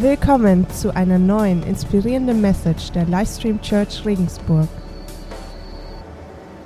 Willkommen 0.00 0.66
zu 0.70 0.96
einer 0.96 1.18
neuen 1.18 1.62
inspirierenden 1.62 2.40
Message 2.40 2.90
der 2.92 3.04
Livestream 3.04 3.60
Church 3.60 4.06
Regensburg. 4.06 4.66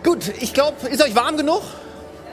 Gut, 0.05 0.33
ich 0.41 0.55
glaube, 0.55 0.89
ist 0.89 1.03
euch 1.03 1.17
warm 1.17 1.37
genug? 1.37 1.61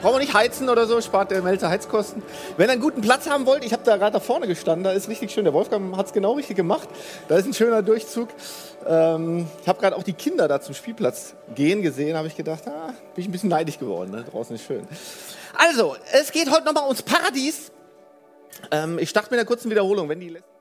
Brauchen 0.00 0.14
wir 0.14 0.20
nicht 0.20 0.32
heizen 0.32 0.68
oder 0.68 0.86
so, 0.86 1.00
spart 1.00 1.32
der 1.32 1.42
Melzer 1.42 1.70
Heizkosten. 1.70 2.22
Wenn 2.56 2.68
ihr 2.68 2.74
einen 2.74 2.80
guten 2.80 3.00
Platz 3.00 3.28
haben 3.28 3.46
wollt, 3.46 3.64
ich 3.64 3.72
habe 3.72 3.82
da 3.84 3.96
gerade 3.96 4.12
da 4.12 4.20
vorne 4.20 4.46
gestanden, 4.46 4.84
da 4.84 4.92
ist 4.92 5.08
richtig 5.08 5.32
schön. 5.32 5.42
Der 5.42 5.52
Wolfgang 5.52 5.96
hat 5.96 6.06
es 6.06 6.12
genau 6.12 6.34
richtig 6.34 6.54
gemacht. 6.54 6.88
Da 7.26 7.36
ist 7.36 7.46
ein 7.46 7.52
schöner 7.52 7.82
Durchzug. 7.82 8.28
Ähm, 8.86 9.48
ich 9.60 9.68
habe 9.68 9.80
gerade 9.80 9.96
auch 9.96 10.04
die 10.04 10.12
Kinder 10.12 10.46
da 10.46 10.60
zum 10.60 10.76
Spielplatz 10.76 11.34
gehen 11.56 11.82
gesehen, 11.82 12.16
habe 12.16 12.28
ich 12.28 12.36
gedacht, 12.36 12.68
ah, 12.68 12.94
bin 13.16 13.22
ich 13.22 13.28
ein 13.28 13.32
bisschen 13.32 13.48
neidisch 13.50 13.80
geworden. 13.80 14.12
Ne? 14.12 14.24
Draußen 14.30 14.54
ist 14.54 14.66
schön. 14.66 14.86
Also, 15.58 15.96
es 16.12 16.30
geht 16.30 16.48
heute 16.48 16.64
nochmal 16.64 16.84
ums 16.84 17.02
Paradies. 17.02 17.72
Ähm, 18.70 19.00
ich 19.00 19.10
starte 19.10 19.30
mit 19.32 19.40
einer 19.40 19.48
kurzen 19.48 19.68
Wiederholung. 19.68 20.08
Wenn 20.08 20.20
die 20.20 20.28
letzten 20.28 20.51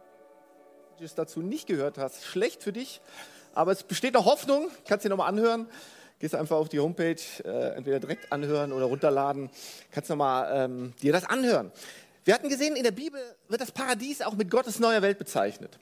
Messages 1.01 1.15
dazu 1.15 1.41
nicht 1.41 1.65
gehört 1.65 1.97
hast, 1.97 2.23
schlecht 2.23 2.61
für 2.61 2.71
dich. 2.71 3.01
Aber 3.55 3.71
es 3.71 3.81
besteht 3.81 4.13
noch 4.13 4.25
Hoffnung. 4.25 4.69
Ich 4.77 4.83
kann 4.83 4.97
es 4.97 5.03
dir 5.03 5.09
nochmal 5.09 5.29
anhören. 5.29 5.65
Gehst 6.19 6.35
einfach 6.35 6.57
auf 6.57 6.69
die 6.69 6.79
Homepage, 6.79 7.15
äh, 7.43 7.75
entweder 7.75 7.99
direkt 7.99 8.31
anhören 8.31 8.71
oder 8.71 8.85
runterladen. 8.85 9.49
Kannst 9.89 10.11
nochmal 10.11 10.65
ähm, 10.65 10.93
dir 11.01 11.11
das 11.11 11.25
anhören. 11.25 11.71
Wir 12.23 12.35
hatten 12.35 12.49
gesehen, 12.49 12.75
in 12.75 12.83
der 12.83 12.91
Bibel 12.91 13.19
wird 13.47 13.61
das 13.61 13.71
Paradies 13.71 14.21
auch 14.21 14.35
mit 14.35 14.51
Gottes 14.51 14.77
neuer 14.77 15.01
Welt 15.01 15.17
bezeichnet. 15.17 15.79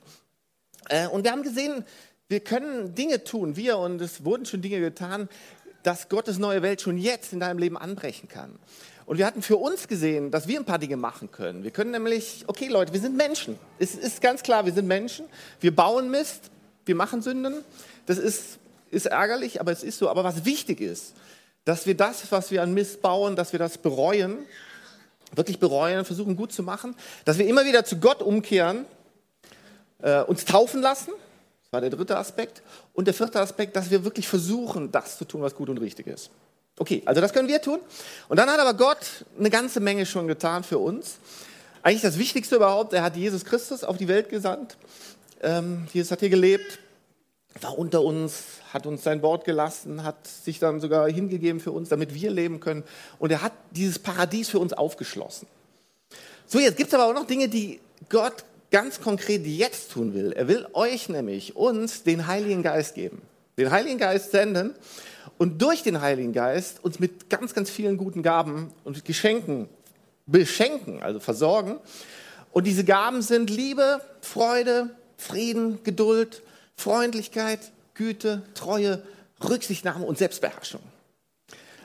Äh, 0.88 1.06
und 1.08 1.24
wir 1.24 1.32
haben 1.32 1.42
gesehen, 1.42 1.84
wir 2.28 2.40
können 2.40 2.94
Dinge 2.94 3.22
tun, 3.22 3.56
wir, 3.56 3.76
und 3.76 4.00
es 4.00 4.24
wurden 4.24 4.46
schon 4.46 4.62
Dinge 4.62 4.80
getan, 4.80 5.28
dass 5.82 6.08
Gottes 6.08 6.38
neue 6.38 6.62
Welt 6.62 6.80
schon 6.80 6.96
jetzt 6.96 7.34
in 7.34 7.40
deinem 7.40 7.58
Leben 7.58 7.76
anbrechen 7.76 8.26
kann. 8.26 8.58
Und 9.10 9.18
wir 9.18 9.26
hatten 9.26 9.42
für 9.42 9.56
uns 9.56 9.88
gesehen, 9.88 10.30
dass 10.30 10.46
wir 10.46 10.56
ein 10.56 10.64
paar 10.64 10.78
Dinge 10.78 10.96
machen 10.96 11.32
können. 11.32 11.64
Wir 11.64 11.72
können 11.72 11.90
nämlich, 11.90 12.44
okay 12.46 12.68
Leute, 12.68 12.92
wir 12.92 13.00
sind 13.00 13.16
Menschen. 13.16 13.58
Es 13.80 13.96
ist 13.96 14.20
ganz 14.20 14.44
klar, 14.44 14.66
wir 14.66 14.72
sind 14.72 14.86
Menschen. 14.86 15.26
Wir 15.58 15.74
bauen 15.74 16.12
Mist, 16.12 16.52
wir 16.84 16.94
machen 16.94 17.20
Sünden. 17.20 17.64
Das 18.06 18.18
ist 18.18 18.60
ist 18.92 19.06
ärgerlich, 19.06 19.60
aber 19.60 19.72
es 19.72 19.82
ist 19.82 19.98
so. 19.98 20.08
Aber 20.08 20.22
was 20.22 20.44
wichtig 20.44 20.80
ist, 20.80 21.14
dass 21.64 21.86
wir 21.86 21.96
das, 21.96 22.30
was 22.30 22.52
wir 22.52 22.62
an 22.62 22.72
Mist 22.72 23.02
bauen, 23.02 23.34
dass 23.34 23.50
wir 23.50 23.58
das 23.58 23.78
bereuen, 23.78 24.38
wirklich 25.34 25.58
bereuen, 25.58 26.04
versuchen 26.04 26.36
gut 26.36 26.52
zu 26.52 26.62
machen, 26.62 26.94
dass 27.24 27.36
wir 27.36 27.48
immer 27.48 27.64
wieder 27.64 27.84
zu 27.84 27.96
Gott 27.96 28.22
umkehren, 28.22 28.84
äh, 30.02 30.20
uns 30.22 30.44
taufen 30.44 30.82
lassen, 30.82 31.10
das 31.62 31.72
war 31.72 31.80
der 31.80 31.90
dritte 31.90 32.16
Aspekt, 32.16 32.62
und 32.94 33.08
der 33.08 33.14
vierte 33.14 33.40
Aspekt, 33.40 33.74
dass 33.74 33.90
wir 33.90 34.04
wirklich 34.04 34.28
versuchen, 34.28 34.92
das 34.92 35.18
zu 35.18 35.24
tun, 35.24 35.42
was 35.42 35.56
gut 35.56 35.68
und 35.68 35.78
richtig 35.78 36.06
ist. 36.06 36.30
Okay, 36.80 37.02
also 37.04 37.20
das 37.20 37.34
können 37.34 37.46
wir 37.46 37.60
tun. 37.60 37.78
Und 38.30 38.38
dann 38.38 38.48
hat 38.48 38.58
aber 38.58 38.72
Gott 38.72 39.26
eine 39.38 39.50
ganze 39.50 39.80
Menge 39.80 40.06
schon 40.06 40.26
getan 40.26 40.64
für 40.64 40.78
uns. 40.78 41.18
Eigentlich 41.82 42.00
das 42.00 42.16
Wichtigste 42.16 42.56
überhaupt, 42.56 42.94
er 42.94 43.02
hat 43.02 43.16
Jesus 43.16 43.44
Christus 43.44 43.84
auf 43.84 43.98
die 43.98 44.08
Welt 44.08 44.30
gesandt. 44.30 44.78
Ähm, 45.42 45.86
Jesus 45.92 46.10
hat 46.10 46.20
hier 46.20 46.30
gelebt, 46.30 46.78
war 47.60 47.78
unter 47.78 48.00
uns, 48.00 48.44
hat 48.72 48.86
uns 48.86 49.02
sein 49.02 49.20
Wort 49.20 49.44
gelassen, 49.44 50.04
hat 50.04 50.26
sich 50.26 50.58
dann 50.58 50.80
sogar 50.80 51.06
hingegeben 51.10 51.60
für 51.60 51.70
uns, 51.70 51.90
damit 51.90 52.14
wir 52.14 52.30
leben 52.30 52.60
können. 52.60 52.82
Und 53.18 53.30
er 53.30 53.42
hat 53.42 53.52
dieses 53.72 53.98
Paradies 53.98 54.48
für 54.48 54.58
uns 54.58 54.72
aufgeschlossen. 54.72 55.48
So, 56.46 56.60
jetzt 56.60 56.78
gibt 56.78 56.88
es 56.88 56.94
aber 56.94 57.10
auch 57.10 57.14
noch 57.14 57.26
Dinge, 57.26 57.50
die 57.50 57.78
Gott 58.08 58.42
ganz 58.70 59.02
konkret 59.02 59.44
jetzt 59.44 59.90
tun 59.90 60.14
will. 60.14 60.32
Er 60.32 60.48
will 60.48 60.66
euch 60.72 61.10
nämlich, 61.10 61.56
uns, 61.56 62.04
den 62.04 62.26
Heiligen 62.26 62.62
Geist 62.62 62.94
geben. 62.94 63.20
Den 63.60 63.70
Heiligen 63.70 63.98
Geist 63.98 64.30
senden 64.30 64.74
und 65.36 65.60
durch 65.60 65.82
den 65.82 66.00
Heiligen 66.00 66.32
Geist 66.32 66.82
uns 66.82 66.98
mit 66.98 67.28
ganz, 67.28 67.52
ganz 67.52 67.68
vielen 67.68 67.98
guten 67.98 68.22
Gaben 68.22 68.72
und 68.84 69.04
Geschenken 69.04 69.68
beschenken, 70.24 71.02
also 71.02 71.20
versorgen. 71.20 71.78
Und 72.52 72.66
diese 72.66 72.84
Gaben 72.84 73.20
sind 73.20 73.50
Liebe, 73.50 74.00
Freude, 74.22 74.90
Frieden, 75.18 75.82
Geduld, 75.84 76.42
Freundlichkeit, 76.74 77.60
Güte, 77.92 78.42
Treue, 78.54 79.02
Rücksichtnahme 79.46 80.06
und 80.06 80.16
Selbstbeherrschung. 80.16 80.80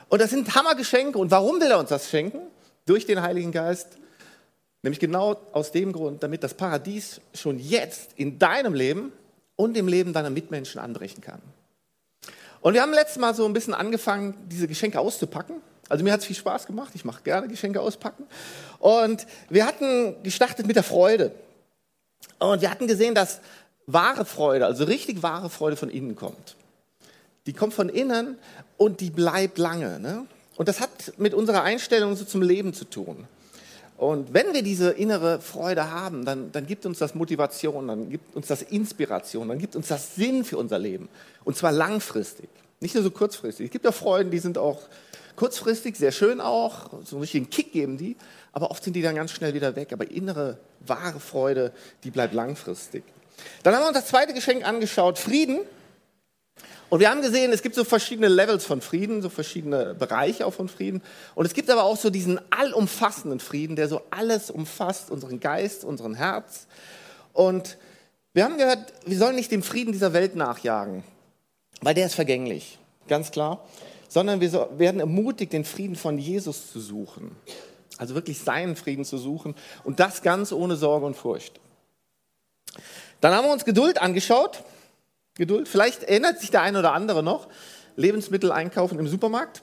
Und 0.08 0.22
das 0.22 0.30
sind 0.30 0.54
Hammergeschenke. 0.54 1.18
Und 1.18 1.30
warum 1.30 1.60
will 1.60 1.70
er 1.70 1.78
uns 1.78 1.90
das 1.90 2.08
schenken? 2.08 2.38
Durch 2.86 3.04
den 3.04 3.20
Heiligen 3.20 3.52
Geist. 3.52 3.98
Nämlich 4.82 5.00
genau 5.00 5.36
aus 5.52 5.72
dem 5.72 5.92
Grund, 5.92 6.22
damit 6.22 6.42
das 6.42 6.54
Paradies 6.54 7.20
schon 7.34 7.58
jetzt 7.58 8.12
in 8.16 8.38
deinem 8.38 8.72
Leben 8.72 9.12
und 9.56 9.76
im 9.76 9.88
Leben 9.88 10.14
deiner 10.14 10.30
Mitmenschen 10.30 10.80
anbrechen 10.80 11.20
kann. 11.20 11.42
Und 12.66 12.74
wir 12.74 12.82
haben 12.82 12.92
letztes 12.92 13.18
Mal 13.18 13.32
so 13.32 13.44
ein 13.44 13.52
bisschen 13.52 13.74
angefangen, 13.74 14.34
diese 14.48 14.66
Geschenke 14.66 14.98
auszupacken. 14.98 15.62
Also 15.88 16.02
mir 16.02 16.12
hat 16.12 16.18
es 16.18 16.26
viel 16.26 16.34
Spaß 16.34 16.66
gemacht. 16.66 16.90
Ich 16.96 17.04
mache 17.04 17.22
gerne 17.22 17.46
Geschenke 17.46 17.80
auspacken. 17.80 18.26
Und 18.80 19.24
wir 19.48 19.64
hatten 19.64 20.20
gestartet 20.24 20.66
mit 20.66 20.74
der 20.74 20.82
Freude. 20.82 21.30
Und 22.40 22.62
wir 22.62 22.70
hatten 22.72 22.88
gesehen, 22.88 23.14
dass 23.14 23.38
wahre 23.86 24.24
Freude, 24.24 24.66
also 24.66 24.82
richtig 24.82 25.22
wahre 25.22 25.48
Freude 25.48 25.76
von 25.76 25.90
innen 25.90 26.16
kommt. 26.16 26.56
Die 27.46 27.52
kommt 27.52 27.72
von 27.72 27.88
innen 27.88 28.36
und 28.78 29.00
die 29.00 29.10
bleibt 29.10 29.58
lange. 29.58 30.00
Ne? 30.00 30.26
Und 30.56 30.66
das 30.66 30.80
hat 30.80 30.90
mit 31.18 31.34
unserer 31.34 31.62
Einstellung 31.62 32.16
so 32.16 32.24
zum 32.24 32.42
Leben 32.42 32.74
zu 32.74 32.84
tun. 32.84 33.28
Und 33.98 34.34
wenn 34.34 34.52
wir 34.52 34.62
diese 34.62 34.90
innere 34.90 35.40
Freude 35.40 35.90
haben, 35.90 36.24
dann, 36.24 36.52
dann 36.52 36.66
gibt 36.66 36.84
uns 36.84 36.98
das 36.98 37.14
Motivation, 37.14 37.88
dann 37.88 38.10
gibt 38.10 38.36
uns 38.36 38.46
das 38.46 38.62
Inspiration, 38.62 39.48
dann 39.48 39.58
gibt 39.58 39.74
uns 39.74 39.88
das 39.88 40.14
Sinn 40.14 40.44
für 40.44 40.58
unser 40.58 40.78
Leben. 40.78 41.08
Und 41.44 41.56
zwar 41.56 41.72
langfristig, 41.72 42.50
nicht 42.80 42.94
nur 42.94 43.02
so 43.02 43.10
kurzfristig. 43.10 43.66
Es 43.66 43.72
gibt 43.72 43.86
ja 43.86 43.92
Freuden, 43.92 44.30
die 44.30 44.38
sind 44.38 44.58
auch 44.58 44.80
kurzfristig, 45.34 45.96
sehr 45.96 46.12
schön 46.12 46.40
auch, 46.40 46.90
so 47.04 47.16
einen 47.16 47.22
richtigen 47.22 47.48
Kick 47.48 47.72
geben 47.72 47.96
die, 47.96 48.16
aber 48.52 48.70
oft 48.70 48.84
sind 48.84 48.94
die 48.94 49.02
dann 49.02 49.14
ganz 49.14 49.32
schnell 49.32 49.54
wieder 49.54 49.76
weg. 49.76 49.92
Aber 49.92 50.10
innere, 50.10 50.58
wahre 50.80 51.20
Freude, 51.20 51.72
die 52.04 52.10
bleibt 52.10 52.34
langfristig. 52.34 53.02
Dann 53.62 53.74
haben 53.74 53.82
wir 53.82 53.88
uns 53.88 53.98
das 53.98 54.06
zweite 54.06 54.34
Geschenk 54.34 54.66
angeschaut, 54.66 55.18
Frieden. 55.18 55.60
Und 56.88 57.00
wir 57.00 57.10
haben 57.10 57.20
gesehen, 57.20 57.52
es 57.52 57.62
gibt 57.62 57.74
so 57.74 57.84
verschiedene 57.84 58.28
Levels 58.28 58.64
von 58.64 58.80
Frieden, 58.80 59.20
so 59.20 59.28
verschiedene 59.28 59.94
Bereiche 59.94 60.46
auch 60.46 60.54
von 60.54 60.68
Frieden. 60.68 61.02
Und 61.34 61.46
es 61.46 61.52
gibt 61.52 61.68
aber 61.68 61.82
auch 61.82 61.96
so 61.96 62.10
diesen 62.10 62.40
allumfassenden 62.52 63.40
Frieden, 63.40 63.74
der 63.74 63.88
so 63.88 64.02
alles 64.10 64.50
umfasst, 64.50 65.10
unseren 65.10 65.40
Geist, 65.40 65.84
unseren 65.84 66.14
Herz. 66.14 66.66
Und 67.32 67.76
wir 68.34 68.44
haben 68.44 68.56
gehört, 68.56 68.92
wir 69.04 69.18
sollen 69.18 69.34
nicht 69.34 69.50
dem 69.50 69.62
Frieden 69.62 69.92
dieser 69.92 70.12
Welt 70.12 70.36
nachjagen, 70.36 71.02
weil 71.80 71.94
der 71.94 72.06
ist 72.06 72.14
vergänglich, 72.14 72.78
ganz 73.08 73.30
klar. 73.30 73.66
Sondern 74.08 74.40
wir 74.40 74.52
werden 74.78 75.00
ermutigt, 75.00 75.52
den 75.52 75.64
Frieden 75.64 75.96
von 75.96 76.18
Jesus 76.18 76.70
zu 76.70 76.78
suchen. 76.78 77.34
Also 77.98 78.14
wirklich 78.14 78.38
seinen 78.38 78.76
Frieden 78.76 79.04
zu 79.04 79.18
suchen. 79.18 79.56
Und 79.82 79.98
das 79.98 80.22
ganz 80.22 80.52
ohne 80.52 80.76
Sorge 80.76 81.06
und 81.06 81.16
Furcht. 81.16 81.58
Dann 83.20 83.34
haben 83.34 83.46
wir 83.46 83.52
uns 83.52 83.64
Geduld 83.64 84.00
angeschaut. 84.00 84.62
Geduld, 85.36 85.68
vielleicht 85.68 86.04
erinnert 86.04 86.40
sich 86.40 86.50
der 86.50 86.62
eine 86.62 86.78
oder 86.78 86.92
andere 86.92 87.22
noch. 87.22 87.48
Lebensmittel 87.96 88.52
einkaufen 88.52 88.98
im 88.98 89.08
Supermarkt. 89.08 89.62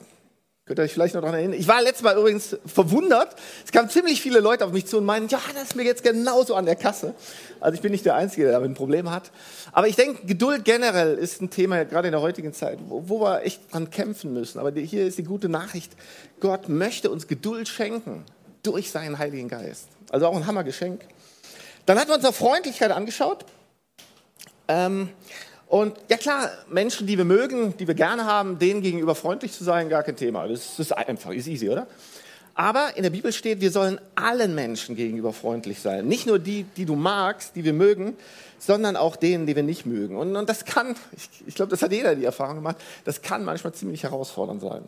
Könnt 0.66 0.78
ihr 0.78 0.82
euch 0.84 0.94
vielleicht 0.94 1.14
noch 1.14 1.20
daran 1.20 1.36
erinnern? 1.36 1.58
Ich 1.58 1.68
war 1.68 1.82
letztes 1.82 2.02
Mal 2.02 2.16
übrigens 2.16 2.56
verwundert. 2.64 3.36
Es 3.66 3.70
kamen 3.70 3.90
ziemlich 3.90 4.22
viele 4.22 4.40
Leute 4.40 4.64
auf 4.64 4.72
mich 4.72 4.86
zu 4.86 4.96
und 4.96 5.04
meinen, 5.04 5.28
ja, 5.28 5.38
das 5.52 5.64
ist 5.64 5.76
mir 5.76 5.82
jetzt 5.82 6.02
genauso 6.02 6.54
an 6.54 6.64
der 6.64 6.74
Kasse. 6.74 7.14
Also 7.60 7.74
ich 7.74 7.82
bin 7.82 7.92
nicht 7.92 8.06
der 8.06 8.14
Einzige, 8.14 8.44
der 8.44 8.52
damit 8.52 8.70
ein 8.70 8.74
Problem 8.74 9.10
hat. 9.10 9.30
Aber 9.72 9.88
ich 9.88 9.96
denke, 9.96 10.24
Geduld 10.26 10.64
generell 10.64 11.18
ist 11.18 11.42
ein 11.42 11.50
Thema, 11.50 11.84
gerade 11.84 12.08
in 12.08 12.12
der 12.12 12.22
heutigen 12.22 12.54
Zeit, 12.54 12.78
wo, 12.88 13.10
wo 13.10 13.20
wir 13.20 13.42
echt 13.42 13.74
dran 13.74 13.90
kämpfen 13.90 14.32
müssen. 14.32 14.58
Aber 14.58 14.72
hier 14.72 15.06
ist 15.06 15.18
die 15.18 15.24
gute 15.24 15.50
Nachricht. 15.50 15.92
Gott 16.40 16.70
möchte 16.70 17.10
uns 17.10 17.26
Geduld 17.26 17.68
schenken 17.68 18.24
durch 18.62 18.90
seinen 18.90 19.18
Heiligen 19.18 19.48
Geist. 19.48 19.88
Also 20.10 20.28
auch 20.28 20.36
ein 20.36 20.46
Hammergeschenk. 20.46 21.02
Dann 21.84 21.98
hatten 21.98 22.08
wir 22.08 22.14
uns 22.14 22.24
noch 22.24 22.34
Freundlichkeit 22.34 22.90
angeschaut. 22.90 23.44
Ähm, 24.68 25.10
und 25.74 25.96
ja 26.08 26.16
klar, 26.16 26.52
Menschen, 26.68 27.04
die 27.04 27.18
wir 27.18 27.24
mögen, 27.24 27.76
die 27.76 27.88
wir 27.88 27.96
gerne 27.96 28.26
haben, 28.26 28.60
denen 28.60 28.80
gegenüber 28.80 29.16
freundlich 29.16 29.50
zu 29.50 29.64
sein, 29.64 29.88
gar 29.88 30.04
kein 30.04 30.14
Thema. 30.14 30.46
Das 30.46 30.78
ist 30.78 30.92
einfach, 30.92 31.32
ist 31.32 31.48
easy, 31.48 31.68
oder? 31.68 31.88
Aber 32.54 32.96
in 32.96 33.02
der 33.02 33.10
Bibel 33.10 33.32
steht, 33.32 33.60
wir 33.60 33.72
sollen 33.72 34.00
allen 34.14 34.54
Menschen 34.54 34.94
gegenüber 34.94 35.32
freundlich 35.32 35.80
sein. 35.80 36.06
Nicht 36.06 36.28
nur 36.28 36.38
die, 36.38 36.62
die 36.62 36.84
du 36.84 36.94
magst, 36.94 37.56
die 37.56 37.64
wir 37.64 37.72
mögen, 37.72 38.16
sondern 38.56 38.94
auch 38.94 39.16
denen, 39.16 39.48
die 39.48 39.56
wir 39.56 39.64
nicht 39.64 39.84
mögen. 39.84 40.16
Und, 40.16 40.36
und 40.36 40.48
das 40.48 40.64
kann, 40.64 40.94
ich, 41.10 41.28
ich 41.44 41.56
glaube, 41.56 41.70
das 41.70 41.82
hat 41.82 41.90
jeder 41.90 42.14
die 42.14 42.24
Erfahrung 42.24 42.54
gemacht, 42.54 42.76
das 43.04 43.20
kann 43.20 43.44
manchmal 43.44 43.74
ziemlich 43.74 44.04
herausfordernd 44.04 44.60
sein. 44.60 44.84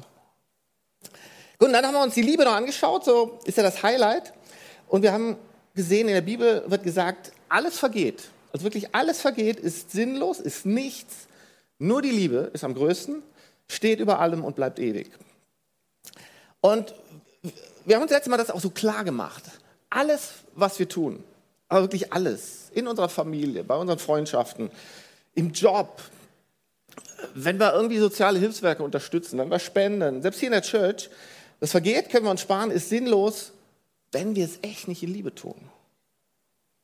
Gut, 1.59 1.67
und 1.67 1.73
dann 1.73 1.85
haben 1.85 1.95
wir 1.95 2.03
uns 2.05 2.15
die 2.15 2.23
Liebe 2.23 2.45
noch 2.45 2.55
angeschaut, 2.55 3.05
so 3.05 3.41
ist 3.45 3.57
ja 3.57 3.65
das 3.65 3.83
Highlight. 3.83 4.33
Und 4.87 5.03
wir 5.03 5.13
haben 5.13 5.35
gesehen, 5.75 6.07
in 6.07 6.15
der 6.15 6.21
Bibel 6.21 6.63
wird 6.69 6.85
gesagt, 6.85 7.33
alles 7.49 7.77
vergeht. 7.77 8.29
Also 8.57 8.65
wirklich 8.65 8.95
alles 8.95 9.21
vergeht, 9.21 9.61
ist 9.61 9.91
sinnlos, 9.91 10.41
ist 10.41 10.65
nichts. 10.65 11.27
Nur 11.79 12.01
die 12.01 12.11
Liebe 12.11 12.51
ist 12.55 12.65
am 12.65 12.73
größten, 12.73 13.23
steht 13.69 14.01
über 14.01 14.19
allem 14.19 14.43
und 14.43 14.57
bleibt 14.57 14.79
ewig. 14.79 15.11
Und 16.63 16.95
wir 17.85 17.97
haben 17.97 18.05
uns 18.05 18.13
letztes 18.13 18.31
Mal 18.31 18.39
das 18.39 18.51
auch 18.51 18.63
so 18.63 18.71
klar 18.71 19.05
gemacht. 19.05 19.43
Alles, 19.91 20.37
was 20.55 20.79
wir 20.79 20.89
tun, 20.89 21.23
aber 21.69 21.83
wirklich 21.83 22.15
alles, 22.15 22.71
in 22.73 22.89
unserer 22.89 23.11
Familie, 23.11 23.63
bei 23.63 23.77
unseren 23.77 23.99
Freundschaften, 23.99 24.71
im 25.35 25.53
Job, 25.53 26.01
wenn 27.35 27.61
wir 27.61 27.75
irgendwie 27.75 27.99
soziale 27.99 28.39
Hilfswerke 28.39 28.83
unterstützen, 28.83 29.39
wenn 29.39 29.51
wir 29.51 29.59
spenden, 29.59 30.23
selbst 30.23 30.41
hier 30.41 30.47
in 30.47 30.53
der 30.53 30.63
Church, 30.63 31.11
das 31.61 31.73
vergeht, 31.73 32.09
können 32.09 32.25
wir 32.25 32.31
uns 32.31 32.41
sparen, 32.41 32.71
ist 32.71 32.89
sinnlos, 32.89 33.53
wenn 34.13 34.35
wir 34.35 34.47
es 34.47 34.61
echt 34.63 34.89
nicht 34.89 35.03
in 35.03 35.13
Liebe 35.13 35.35
tun. 35.35 35.57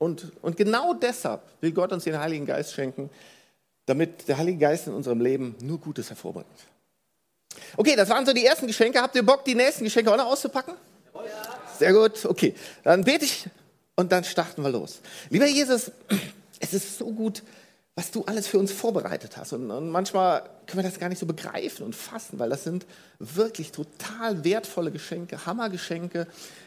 Und, 0.03 0.33
und 0.43 0.57
genau 0.57 0.95
deshalb 0.95 1.43
will 1.61 1.71
Gott 1.71 1.93
uns 1.93 2.03
den 2.03 2.19
Heiligen 2.19 2.45
Geist 2.45 2.73
schenken, 2.73 3.09
damit 3.87 4.27
der 4.27 4.37
Heilige 4.37 4.59
Geist 4.59 4.89
in 4.89 4.95
unserem 4.95 5.21
Leben 5.21 5.55
nur 5.63 5.79
Gutes 5.79 6.11
hervorbringt. 6.11 6.49
Okay, 7.77 7.95
das 7.95 8.09
waren 8.09 8.27
so 8.27 8.33
die 8.33 8.45
ersten 8.45 8.67
Geschenke. 8.67 9.01
Habt 9.01 9.15
ihr 9.15 9.25
Bock, 9.25 9.45
die 9.45 9.55
nächsten 9.55 9.85
Geschenke 9.85 10.11
auch 10.13 10.17
noch 10.17 10.27
auszupacken? 10.27 10.75
Sehr 11.79 11.93
gut, 11.93 12.25
okay. 12.25 12.53
Dann 12.83 13.05
bete 13.05 13.27
ich 13.27 13.47
und 13.95 14.11
dann 14.11 14.25
starten 14.25 14.63
wir 14.63 14.71
los. 14.71 14.99
Lieber 15.31 15.47
Jesus, 15.47 15.93
es 16.59 16.75
ist 16.75 16.99
so 16.99 17.13
gut, 17.13 17.45
was 17.95 18.11
du 18.11 18.25
alles 18.25 18.49
für 18.49 18.59
uns 18.59 18.73
vorbereitet 18.73 19.37
hast. 19.37 19.53
Und, 19.53 19.71
und, 19.71 19.89
manchmal 19.89 20.43
können 20.67 20.83
wir 20.83 20.91
das 20.91 20.99
gar 20.99 21.11
nicht 21.11 21.21
so 21.21 21.27
begreifen 21.27 21.87
und 21.87 21.95
fassen, 21.95 22.41
weil 22.41 22.51
das 22.51 22.65
sind 22.65 22.87
wirklich 23.21 23.71
total 23.71 24.43
wertvolle 24.43 24.91
Geschenke, 24.91 25.47
Hammergeschenke, 25.47 26.27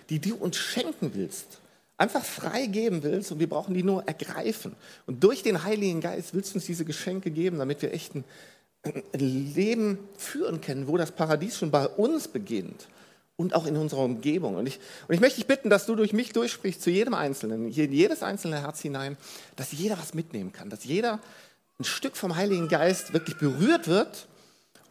die 0.10 0.20
du 0.20 0.36
uns 0.36 0.56
schenken 0.56 1.12
willst. 1.16 1.60
Einfach 1.98 2.24
frei 2.24 2.66
geben 2.66 3.04
willst 3.04 3.32
und 3.32 3.40
wir 3.40 3.48
brauchen 3.48 3.74
die 3.74 3.84
nur 3.84 4.04
ergreifen. 4.06 4.76
Und 5.06 5.24
durch 5.24 5.44
den 5.44 5.64
Heiligen 5.64 6.02
Geist 6.02 6.34
willst 6.34 6.52
du 6.52 6.56
uns 6.56 6.66
diese 6.66 6.84
Geschenke 6.84 7.32
geben, 7.32 7.58
damit 7.58 7.82
wir 7.82 7.94
echt 7.94 8.16
ein, 8.16 8.26
Leben 9.14 9.98
führen 10.16 10.62
können, 10.62 10.88
wo 10.88 10.98
das 10.98 11.12
Paradies 11.12 11.58
schon 11.58 11.72
bei 11.72 11.88
uns 11.88 12.28
beginnt 12.28 12.88
und 13.36 13.56
auch 13.56 13.66
in 13.66 13.78
unserer 13.78 14.02
Umgebung. 14.02 14.56
Und 14.56 14.68
ich, 14.68 14.80
und 15.08 15.16
ich 15.16 15.22
möchte 15.22 15.38
dich 15.38 15.48
bitten, 15.48 15.70
dass 15.70 15.86
du 15.86 15.96
durch 15.96 16.14
mich 16.14 16.34
durchsprichst 16.34 16.82
zu 16.82 16.92
jedem 16.92 17.14
Einzelnen, 17.14 17.72
in 17.72 17.92
jedes 17.92 18.24
einzelne 18.24 18.62
Herz 18.62 18.82
hinein, 18.82 19.18
dass 19.56 19.72
jeder 19.72 19.98
was 19.98 20.14
mitnehmen 20.14 20.52
kann, 20.52 20.70
dass 20.70 20.84
jeder 20.84 21.20
ein 21.80 21.84
Stück 21.84 22.16
vom 22.16 22.36
Heiligen 22.36 22.68
Geist 22.68 23.14
wirklich 23.14 23.38
berührt 23.38 23.88
wird 23.88 24.28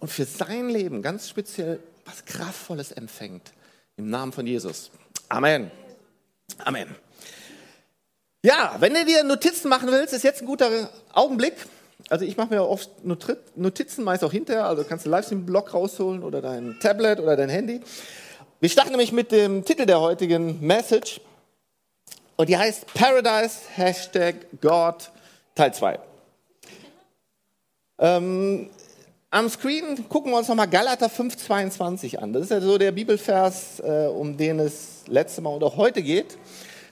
und 0.00 0.08
für 0.08 0.24
sein 0.24 0.68
Leben 0.68 1.00
ganz 1.00 1.28
speziell 1.28 1.80
was 2.04 2.24
Kraftvolles 2.24 2.92
empfängt. 2.92 3.52
Im 3.96 4.10
Namen 4.10 4.32
von 4.32 4.46
Jesus. 4.46 4.90
Amen. 5.28 5.70
Amen. 6.58 6.94
Ja, 8.42 8.76
wenn 8.78 8.92
du 8.92 9.04
dir 9.04 9.24
Notizen 9.24 9.68
machen 9.68 9.90
willst, 9.90 10.12
ist 10.12 10.22
jetzt 10.22 10.42
ein 10.42 10.46
guter 10.46 10.90
Augenblick. 11.12 11.54
Also 12.10 12.24
ich 12.24 12.36
mache 12.36 12.52
mir 12.52 12.68
oft 12.68 12.90
Notizen, 13.04 14.04
meist 14.04 14.22
auch 14.22 14.32
hinterher. 14.32 14.66
Also 14.66 14.84
kannst 14.84 15.06
du 15.06 15.10
Livestream-Blog 15.10 15.72
rausholen 15.72 16.22
oder 16.22 16.42
dein 16.42 16.78
Tablet 16.80 17.20
oder 17.20 17.36
dein 17.36 17.48
Handy. 17.48 17.80
Wir 18.60 18.68
starten 18.68 18.90
nämlich 18.90 19.12
mit 19.12 19.32
dem 19.32 19.64
Titel 19.64 19.86
der 19.86 20.00
heutigen 20.00 20.60
Message 20.60 21.20
und 22.36 22.48
die 22.48 22.56
heißt 22.56 22.92
Paradise 22.92 23.60
Hashtag 23.74 24.34
God 24.60 25.10
Teil 25.54 25.72
2. 25.72 25.98
Ähm, 27.98 28.68
am 29.34 29.48
Screen 29.48 30.08
gucken 30.08 30.30
wir 30.30 30.38
uns 30.38 30.46
nochmal 30.46 30.68
Galater 30.68 31.08
5,22 31.08 32.18
an. 32.18 32.32
Das 32.32 32.44
ist 32.44 32.50
ja 32.52 32.60
so 32.60 32.78
der 32.78 32.92
Bibelvers, 32.92 33.80
äh, 33.80 34.06
um 34.06 34.36
den 34.36 34.60
es 34.60 35.02
letzte 35.08 35.40
Mal 35.40 35.60
auch 35.60 35.76
heute 35.76 36.04
geht. 36.04 36.38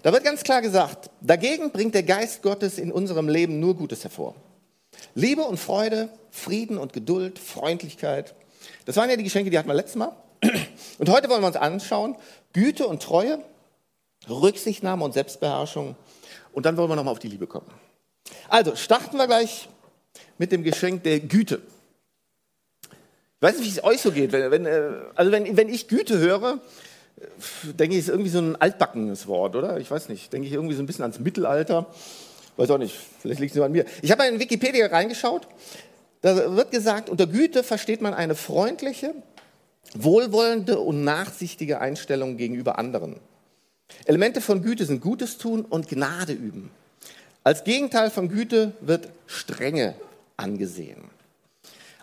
Da 0.02 0.12
wird 0.12 0.24
ganz 0.24 0.42
klar 0.42 0.60
gesagt, 0.60 1.08
dagegen 1.20 1.70
bringt 1.70 1.94
der 1.94 2.02
Geist 2.02 2.42
Gottes 2.42 2.78
in 2.78 2.90
unserem 2.90 3.28
Leben 3.28 3.60
nur 3.60 3.76
Gutes 3.76 4.02
hervor. 4.02 4.34
Liebe 5.14 5.42
und 5.42 5.56
Freude, 5.56 6.08
Frieden 6.32 6.78
und 6.78 6.92
Geduld, 6.92 7.38
Freundlichkeit. 7.38 8.34
Das 8.86 8.96
waren 8.96 9.08
ja 9.08 9.14
die 9.14 9.22
Geschenke, 9.22 9.48
die 9.48 9.56
hatten 9.56 9.68
wir 9.68 9.74
letztes 9.74 9.96
Mal. 9.96 10.16
Und 10.98 11.08
heute 11.08 11.28
wollen 11.28 11.40
wir 11.40 11.46
uns 11.46 11.56
anschauen, 11.56 12.16
Güte 12.52 12.88
und 12.88 13.00
Treue, 13.00 13.38
Rücksichtnahme 14.28 15.04
und 15.04 15.14
Selbstbeherrschung. 15.14 15.94
Und 16.52 16.66
dann 16.66 16.76
wollen 16.76 16.90
wir 16.90 16.96
nochmal 16.96 17.12
auf 17.12 17.20
die 17.20 17.28
Liebe 17.28 17.46
kommen. 17.46 17.66
Also 18.48 18.74
starten 18.74 19.16
wir 19.16 19.28
gleich 19.28 19.68
mit 20.38 20.50
dem 20.50 20.64
Geschenk 20.64 21.04
der 21.04 21.20
Güte. 21.20 21.62
Ich 23.42 23.48
weiß 23.48 23.58
nicht, 23.58 23.74
wie 23.74 23.78
es 23.78 23.82
euch 23.82 24.00
so 24.00 24.12
geht. 24.12 24.30
Wenn, 24.30 24.52
wenn, 24.52 24.66
äh, 24.66 24.90
also 25.16 25.32
wenn, 25.32 25.56
wenn 25.56 25.68
ich 25.68 25.88
Güte 25.88 26.16
höre, 26.16 26.60
denke 27.64 27.96
ich, 27.96 28.02
ist 28.02 28.08
irgendwie 28.08 28.30
so 28.30 28.38
ein 28.38 28.54
altbackenes 28.54 29.26
Wort, 29.26 29.56
oder? 29.56 29.78
Ich 29.78 29.90
weiß 29.90 30.10
nicht. 30.10 30.32
Denke 30.32 30.46
ich 30.46 30.52
irgendwie 30.52 30.76
so 30.76 30.82
ein 30.82 30.86
bisschen 30.86 31.02
ans 31.02 31.18
Mittelalter. 31.18 31.86
Weiß 32.56 32.70
auch 32.70 32.78
nicht. 32.78 32.96
Vielleicht 33.20 33.40
liegt 33.40 33.50
es 33.50 33.56
nur 33.56 33.66
an 33.66 33.72
mir. 33.72 33.84
Ich 34.00 34.12
habe 34.12 34.24
in 34.26 34.38
Wikipedia 34.38 34.86
reingeschaut. 34.86 35.48
Da 36.20 36.54
wird 36.54 36.70
gesagt, 36.70 37.10
unter 37.10 37.26
Güte 37.26 37.64
versteht 37.64 38.00
man 38.00 38.14
eine 38.14 38.36
freundliche, 38.36 39.12
wohlwollende 39.96 40.78
und 40.78 41.02
nachsichtige 41.02 41.80
Einstellung 41.80 42.36
gegenüber 42.36 42.78
anderen. 42.78 43.16
Elemente 44.04 44.40
von 44.40 44.62
Güte 44.62 44.84
sind 44.84 45.00
Gutes 45.00 45.38
tun 45.38 45.64
und 45.68 45.88
Gnade 45.88 46.32
üben. 46.32 46.70
Als 47.42 47.64
Gegenteil 47.64 48.10
von 48.10 48.28
Güte 48.28 48.70
wird 48.80 49.08
Strenge 49.26 49.96
angesehen. 50.36 51.10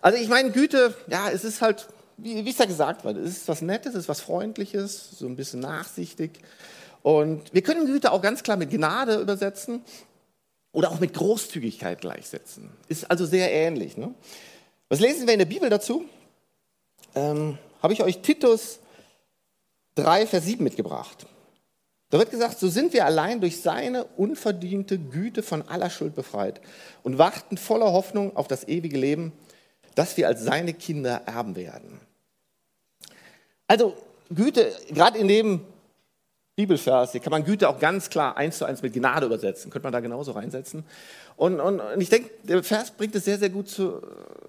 Also 0.02 0.18
ich 0.18 0.30
meine, 0.30 0.52
Güte, 0.52 0.96
ja, 1.08 1.30
es 1.30 1.44
ist 1.44 1.62
halt, 1.62 1.88
wie, 2.18 2.46
wie 2.46 2.50
es 2.50 2.58
ja 2.58 2.66
gesagt 2.66 3.04
wird, 3.04 3.18
es 3.18 3.38
ist 3.38 3.48
was 3.48 3.62
Nettes, 3.62 3.94
es 3.94 4.02
ist 4.02 4.10
was 4.10 4.22
Freundliches, 4.22 5.12
so 5.18 5.26
ein 5.26 5.36
bisschen 5.36 5.60
nachsichtig. 5.60 6.40
Und 7.02 7.54
wir 7.54 7.62
können 7.62 7.86
Güte 7.86 8.12
auch 8.12 8.22
ganz 8.22 8.44
klar 8.44 8.58
mit 8.58 8.72
Gnade 8.72 9.20
übersetzen 9.20 9.82
oder 10.72 10.92
auch 10.92 11.00
mit 11.00 11.14
Großzügigkeit 11.14 12.02
gleichsetzen. 12.02 12.70
Ist 12.88 13.10
also 13.10 13.26
sehr 13.26 13.52
ähnlich. 13.52 13.98
Ne? 13.98 14.14
Was 14.90 15.00
lesen 15.00 15.28
wir 15.28 15.34
in 15.34 15.40
der 15.40 15.46
Bibel 15.46 15.70
dazu? 15.70 16.06
Ähm, 17.16 17.58
habe 17.82 17.94
ich 17.94 18.04
euch 18.04 18.22
Titus 18.22 18.80
3, 19.96 20.28
Vers 20.28 20.46
7 20.46 20.64
mitgebracht. 20.64 21.26
Da 22.10 22.18
wird 22.18 22.32
gesagt, 22.32 22.60
so 22.60 22.68
sind 22.68 22.94
wir 22.94 23.06
allein 23.06 23.40
durch 23.40 23.62
seine 23.62 24.04
unverdiente 24.04 24.98
Güte 24.98 25.44
von 25.44 25.68
aller 25.68 25.90
Schuld 25.90 26.16
befreit 26.16 26.60
und 27.04 27.18
warten 27.18 27.58
voller 27.58 27.92
Hoffnung 27.92 28.36
auf 28.36 28.48
das 28.48 28.68
ewige 28.68 28.98
Leben, 28.98 29.32
das 30.00 30.16
wir 30.16 30.30
als 30.30 30.42
seine 30.42 30.74
Kinder 30.74 31.24
erben 31.26 31.58
werden. 31.58 32.00
Also 33.68 33.98
Güte, 34.34 34.72
gerade 34.90 35.18
in 35.18 35.28
dem 35.28 35.60
Bibelvers, 36.56 37.12
hier 37.12 37.20
kann 37.20 37.32
man 37.32 37.44
Güte 37.44 37.68
auch 37.68 37.80
ganz 37.80 38.10
klar 38.10 38.38
eins 38.38 38.60
zu 38.60 38.66
eins 38.66 38.82
mit 38.82 38.94
Gnade 38.94 39.26
übersetzen. 39.26 39.70
Könnte 39.70 39.86
man 39.86 39.92
da 39.92 40.00
genauso 40.00 40.32
reinsetzen. 40.32 40.86
Und, 41.36 41.60
und, 41.60 41.82
und 41.82 42.00
ich 42.00 42.08
denke, 42.08 42.30
der 42.44 42.64
Vers 42.64 42.92
bringt 42.92 43.14
es 43.14 43.26
sehr, 43.26 43.38
sehr 43.38 43.50
gut 43.50 43.68
zu, 43.68 44.02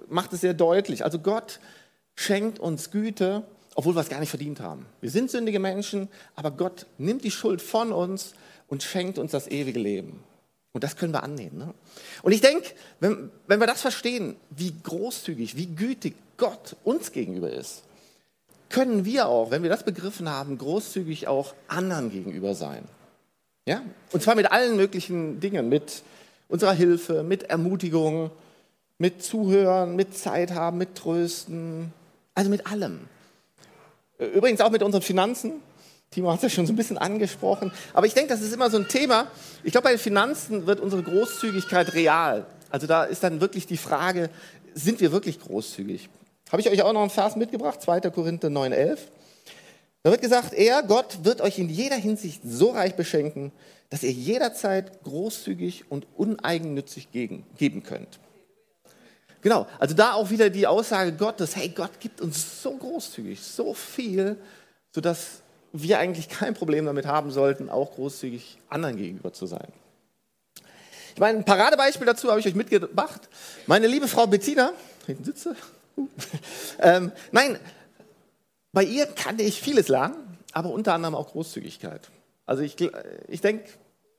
macht 0.09 0.33
es 0.33 0.41
sehr 0.41 0.55
deutlich. 0.55 1.03
Also 1.05 1.19
Gott 1.19 1.59
schenkt 2.15 2.61
uns 2.61 2.93
Güte, 2.93 3.43
obwohl 3.75 3.97
wir 3.97 4.03
es 4.03 4.09
gar 4.09 4.21
nicht 4.21 4.31
verdient 4.31 4.61
haben. 4.61 4.87
Wir 5.01 5.11
sind 5.11 5.33
sündige 5.33 5.59
Menschen, 5.59 6.09
aber 6.37 6.53
Gott 6.53 6.87
nimmt 6.97 7.25
die 7.25 7.33
Schuld 7.33 7.61
von 7.61 7.91
uns 7.91 8.35
und 8.69 8.85
schenkt 8.85 9.19
uns 9.19 9.33
das 9.33 9.49
ewige 9.49 9.81
Leben. 9.81 10.23
Und 10.73 10.85
das 10.85 10.97
können 10.97 11.13
wir 11.13 11.23
annehmen. 11.23 11.59
Ne? 11.59 11.75
Und 12.23 12.33
ich 12.33 12.41
denke, 12.41 12.71
wenn, 13.01 13.31
wenn 13.47 13.61
wir 13.61 13.67
das 13.67 13.81
verstehen, 13.81 14.37
wie 14.51 14.73
großzügig, 14.83 15.57
wie 15.57 15.67
gütig 15.67 16.15
Gott 16.37 16.77
uns 16.85 17.13
gegenüber 17.13 17.51
ist, 17.51 17.83
können 18.69 19.05
wir 19.05 19.27
auch, 19.27 19.51
wenn 19.51 19.63
wir 19.63 19.71
das 19.71 19.85
begriffen 19.85 20.29
haben, 20.29 20.57
großzügig 20.57 21.27
auch 21.27 21.55
anderen 21.67 22.11
gegenüber 22.11 22.55
sein. 22.55 22.85
Ja? 23.67 23.83
Und 24.13 24.23
zwar 24.23 24.37
mit 24.37 24.53
allen 24.53 24.77
möglichen 24.77 25.41
Dingen, 25.41 25.69
mit 25.69 26.03
unserer 26.49 26.73
Hilfe, 26.73 27.25
mit 27.25 27.45
Ermutigung, 27.45 28.31
mit 28.99 29.23
Zuhören, 29.23 29.97
mit 29.97 30.17
Zeit 30.17 30.53
haben, 30.53 30.79
mit 30.79 30.95
Trösten, 30.95 31.93
also 32.35 32.51
mit 32.51 32.67
allem. 32.67 33.01
Übrigens 34.19 34.61
auch 34.61 34.71
mit 34.71 34.83
unseren 34.83 35.03
Finanzen. 35.03 35.63
Timo 36.11 36.31
hat 36.31 36.39
es 36.39 36.43
ja 36.43 36.51
schon 36.51 36.67
so 36.67 36.73
ein 36.73 36.77
bisschen 36.77 36.99
angesprochen. 36.99 37.71
Aber 37.93 38.05
ich 38.05 38.15
denke, 38.15 38.31
das 38.31 38.41
ist 38.41 38.53
immer 38.53 38.69
so 38.69 38.79
ein 38.79 38.89
Thema. 38.89 39.31
Ich 39.63 39.71
glaube, 39.71 39.85
bei 39.85 39.91
den 39.91 39.99
Finanzen 40.01 40.67
wird 40.67 40.81
unsere 40.81 41.05
Großzügigkeit 41.05 41.95
real. 41.95 42.47
Also 42.69 42.89
da 42.89 43.05
ist 43.05 43.23
dann 43.23 43.41
wirklich 43.41 43.67
die 43.67 43.77
Frage, 43.77 44.29
sind 44.75 45.01
wir 45.01 45.13
wirklich 45.13 45.39
großzügig? 45.39 46.09
Habe 46.51 46.63
ich 46.63 46.69
euch 46.69 46.83
auch 46.83 46.93
noch 46.93 47.03
einen 47.03 47.11
Vers 47.11 47.37
mitgebracht, 47.37 47.81
2. 47.81 48.01
Korinther 48.11 48.49
9,11. 48.49 48.99
Da 50.03 50.11
wird 50.11 50.21
gesagt, 50.21 50.53
er, 50.53 50.83
Gott, 50.83 51.19
wird 51.23 51.41
euch 51.43 51.61
in 51.61 51.69
jeder 51.69 51.97
Hinsicht 51.97 52.43
so 52.45 52.71
reich 52.71 52.97
beschenken, 52.97 53.53
dass 53.89 54.03
ihr 54.03 54.11
jederzeit 54.11 55.05
großzügig 55.05 55.91
und 55.91 56.09
uneigennützig 56.17 57.13
geben 57.13 57.83
könnt. 57.85 58.19
Genau, 59.43 59.69
also 59.79 59.95
da 59.95 60.15
auch 60.15 60.31
wieder 60.31 60.51
die 60.51 60.67
Aussage 60.67 61.13
Gottes, 61.13 61.55
hey, 61.55 61.69
Gott 61.69 62.01
gibt 62.01 62.21
uns 62.21 62.63
so 62.63 62.77
großzügig, 62.77 63.41
so 63.41 63.75
viel, 63.75 64.37
sodass 64.93 65.43
wir 65.73 65.99
eigentlich 65.99 66.29
kein 66.29 66.55
Problem 66.55 66.87
damit 66.87 67.07
haben 67.07 67.31
sollten, 67.31 67.69
auch 67.69 67.95
großzügig 67.95 68.59
anderen 68.69 68.97
gegenüber 68.97 69.33
zu 69.33 69.47
sein. 69.47 69.69
Ich 71.15 71.21
meine, 71.21 71.39
ein 71.39 71.45
Paradebeispiel 71.45 72.07
dazu 72.07 72.31
habe 72.31 72.41
ich 72.41 72.47
euch 72.47 72.55
mitgebracht. 72.55 73.29
Meine 73.67 73.87
liebe 73.87 74.09
Frau 74.09 74.27
Bettina, 74.27 74.73
hinten 75.07 75.25
sitze. 75.25 75.57
ähm, 76.81 77.13
nein, 77.33 77.59
bei 78.73 78.85
ihr 78.85 79.07
kann 79.07 79.39
ich 79.39 79.61
vieles 79.61 79.89
lernen, 79.89 80.39
aber 80.53 80.71
unter 80.71 80.95
anderem 80.95 81.15
auch 81.15 81.33
Großzügigkeit. 81.33 82.09
Also 82.47 82.63
ich, 82.63 82.77
ich 83.29 83.41
denke, 83.41 83.65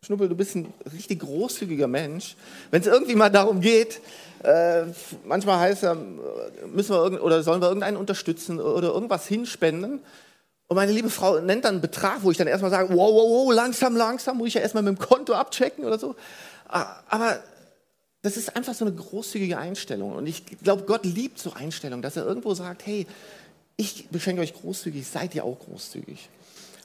Schnuppel, 0.04 0.30
du 0.30 0.36
bist 0.36 0.56
ein 0.56 0.74
richtig 0.92 1.20
großzügiger 1.20 1.88
Mensch. 1.88 2.36
Wenn 2.72 2.82
es 2.82 2.88
irgendwie 2.88 3.16
mal 3.16 3.30
darum 3.30 3.62
geht, 3.62 4.02
äh, 4.44 4.84
manchmal 5.26 5.60
heißt 5.60 5.84
es, 5.84 5.98
müssen 6.74 6.96
wir 6.96 7.24
oder 7.24 7.44
sollen 7.44 7.62
wir 7.62 7.68
irgendeinen 7.68 7.98
unterstützen 7.98 8.60
oder 8.60 8.90
irgendwas 8.90 9.28
hinspenden. 9.28 10.00
Und 10.72 10.78
meine 10.78 10.94
liebe 10.94 11.10
Frau 11.10 11.38
nennt 11.42 11.66
dann 11.66 11.74
einen 11.74 11.82
Betrag, 11.82 12.24
wo 12.24 12.32
ich 12.32 12.38
dann 12.38 12.48
erstmal 12.48 12.72
sage, 12.72 12.88
wow, 12.96 13.14
wow, 13.14 13.30
wow, 13.30 13.54
langsam, 13.54 13.94
langsam, 13.98 14.38
muss 14.38 14.48
ich 14.48 14.54
ja 14.54 14.62
erstmal 14.62 14.82
mit 14.82 14.98
dem 14.98 15.00
Konto 15.00 15.34
abchecken 15.34 15.84
oder 15.84 16.00
so. 16.00 16.16
Aber 16.70 17.44
das 18.22 18.38
ist 18.38 18.56
einfach 18.56 18.74
so 18.74 18.86
eine 18.86 18.96
großzügige 18.96 19.58
Einstellung. 19.58 20.16
Und 20.16 20.28
ich 20.28 20.46
glaube, 20.64 20.84
Gott 20.84 21.04
liebt 21.04 21.40
so 21.40 21.52
Einstellungen, 21.52 22.02
dass 22.02 22.16
er 22.16 22.26
irgendwo 22.26 22.54
sagt, 22.54 22.86
hey, 22.86 23.06
ich 23.76 24.08
beschenke 24.12 24.42
euch 24.42 24.54
großzügig, 24.54 25.06
seid 25.06 25.36
ihr 25.36 25.44
auch 25.44 25.60
großzügig. 25.60 26.30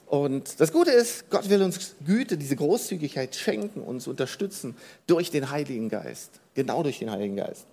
Und 0.07 0.59
das 0.59 0.73
Gute 0.73 0.91
ist, 0.91 1.29
Gott 1.29 1.47
will 1.49 1.63
uns 1.63 1.95
Güte, 2.05 2.37
diese 2.37 2.57
Großzügigkeit 2.57 3.37
schenken, 3.37 3.79
uns 3.79 4.05
unterstützen 4.05 4.75
durch 5.05 5.31
den 5.31 5.49
Heiligen 5.49 5.87
Geist. 5.87 6.41
Genau 6.55 6.83
durch 6.83 6.99
den 6.99 7.09
Heiligen 7.09 7.37
Geist. 7.37 7.65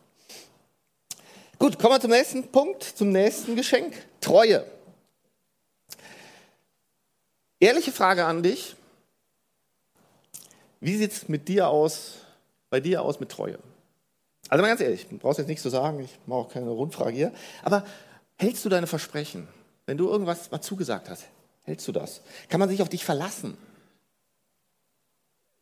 Gut, 1.59 1.76
kommen 1.80 1.94
wir 1.94 2.00
zum 2.00 2.12
nächsten 2.12 2.47
Punkt, 2.47 2.85
zum 2.85 3.11
nächsten 3.11 3.56
Geschenk. 3.56 3.94
Treue. 4.21 4.64
Ehrliche 7.61 7.92
Frage 7.92 8.25
an 8.25 8.42
dich. 8.42 8.76
Wie 10.80 10.96
sieht 10.96 11.12
es 11.12 11.28
mit 11.28 11.49
dir 11.49 11.68
aus, 11.68 12.16
bei 12.68 12.80
dir 12.80 13.02
aus 13.02 13.20
mit 13.20 13.30
Treue? 13.30 13.58
Also 14.49 14.62
mal 14.62 14.68
ganz 14.68 14.80
ehrlich, 14.80 15.06
du 15.08 15.16
brauchst 15.16 15.38
jetzt 15.38 15.49
nichts 15.49 15.62
zu 15.62 15.70
sagen, 15.70 16.00
ich 16.00 16.18
mache 16.26 16.40
auch 16.40 16.52
keine 16.52 16.68
Rundfrage 16.68 17.16
hier. 17.16 17.32
Aber 17.62 17.84
hältst 18.37 18.64
du 18.64 18.68
deine 18.68 18.87
Versprechen? 18.87 19.49
Wenn 19.87 19.96
du 19.96 20.08
irgendwas 20.08 20.50
mal 20.50 20.61
zugesagt 20.61 21.08
hast, 21.08 21.25
hältst 21.62 21.88
du 21.88 21.92
das? 21.92 22.20
Kann 22.49 22.61
man 22.61 22.68
sich 22.68 22.82
auf 22.82 22.88
dich 22.88 23.04
verlassen? 23.04 23.56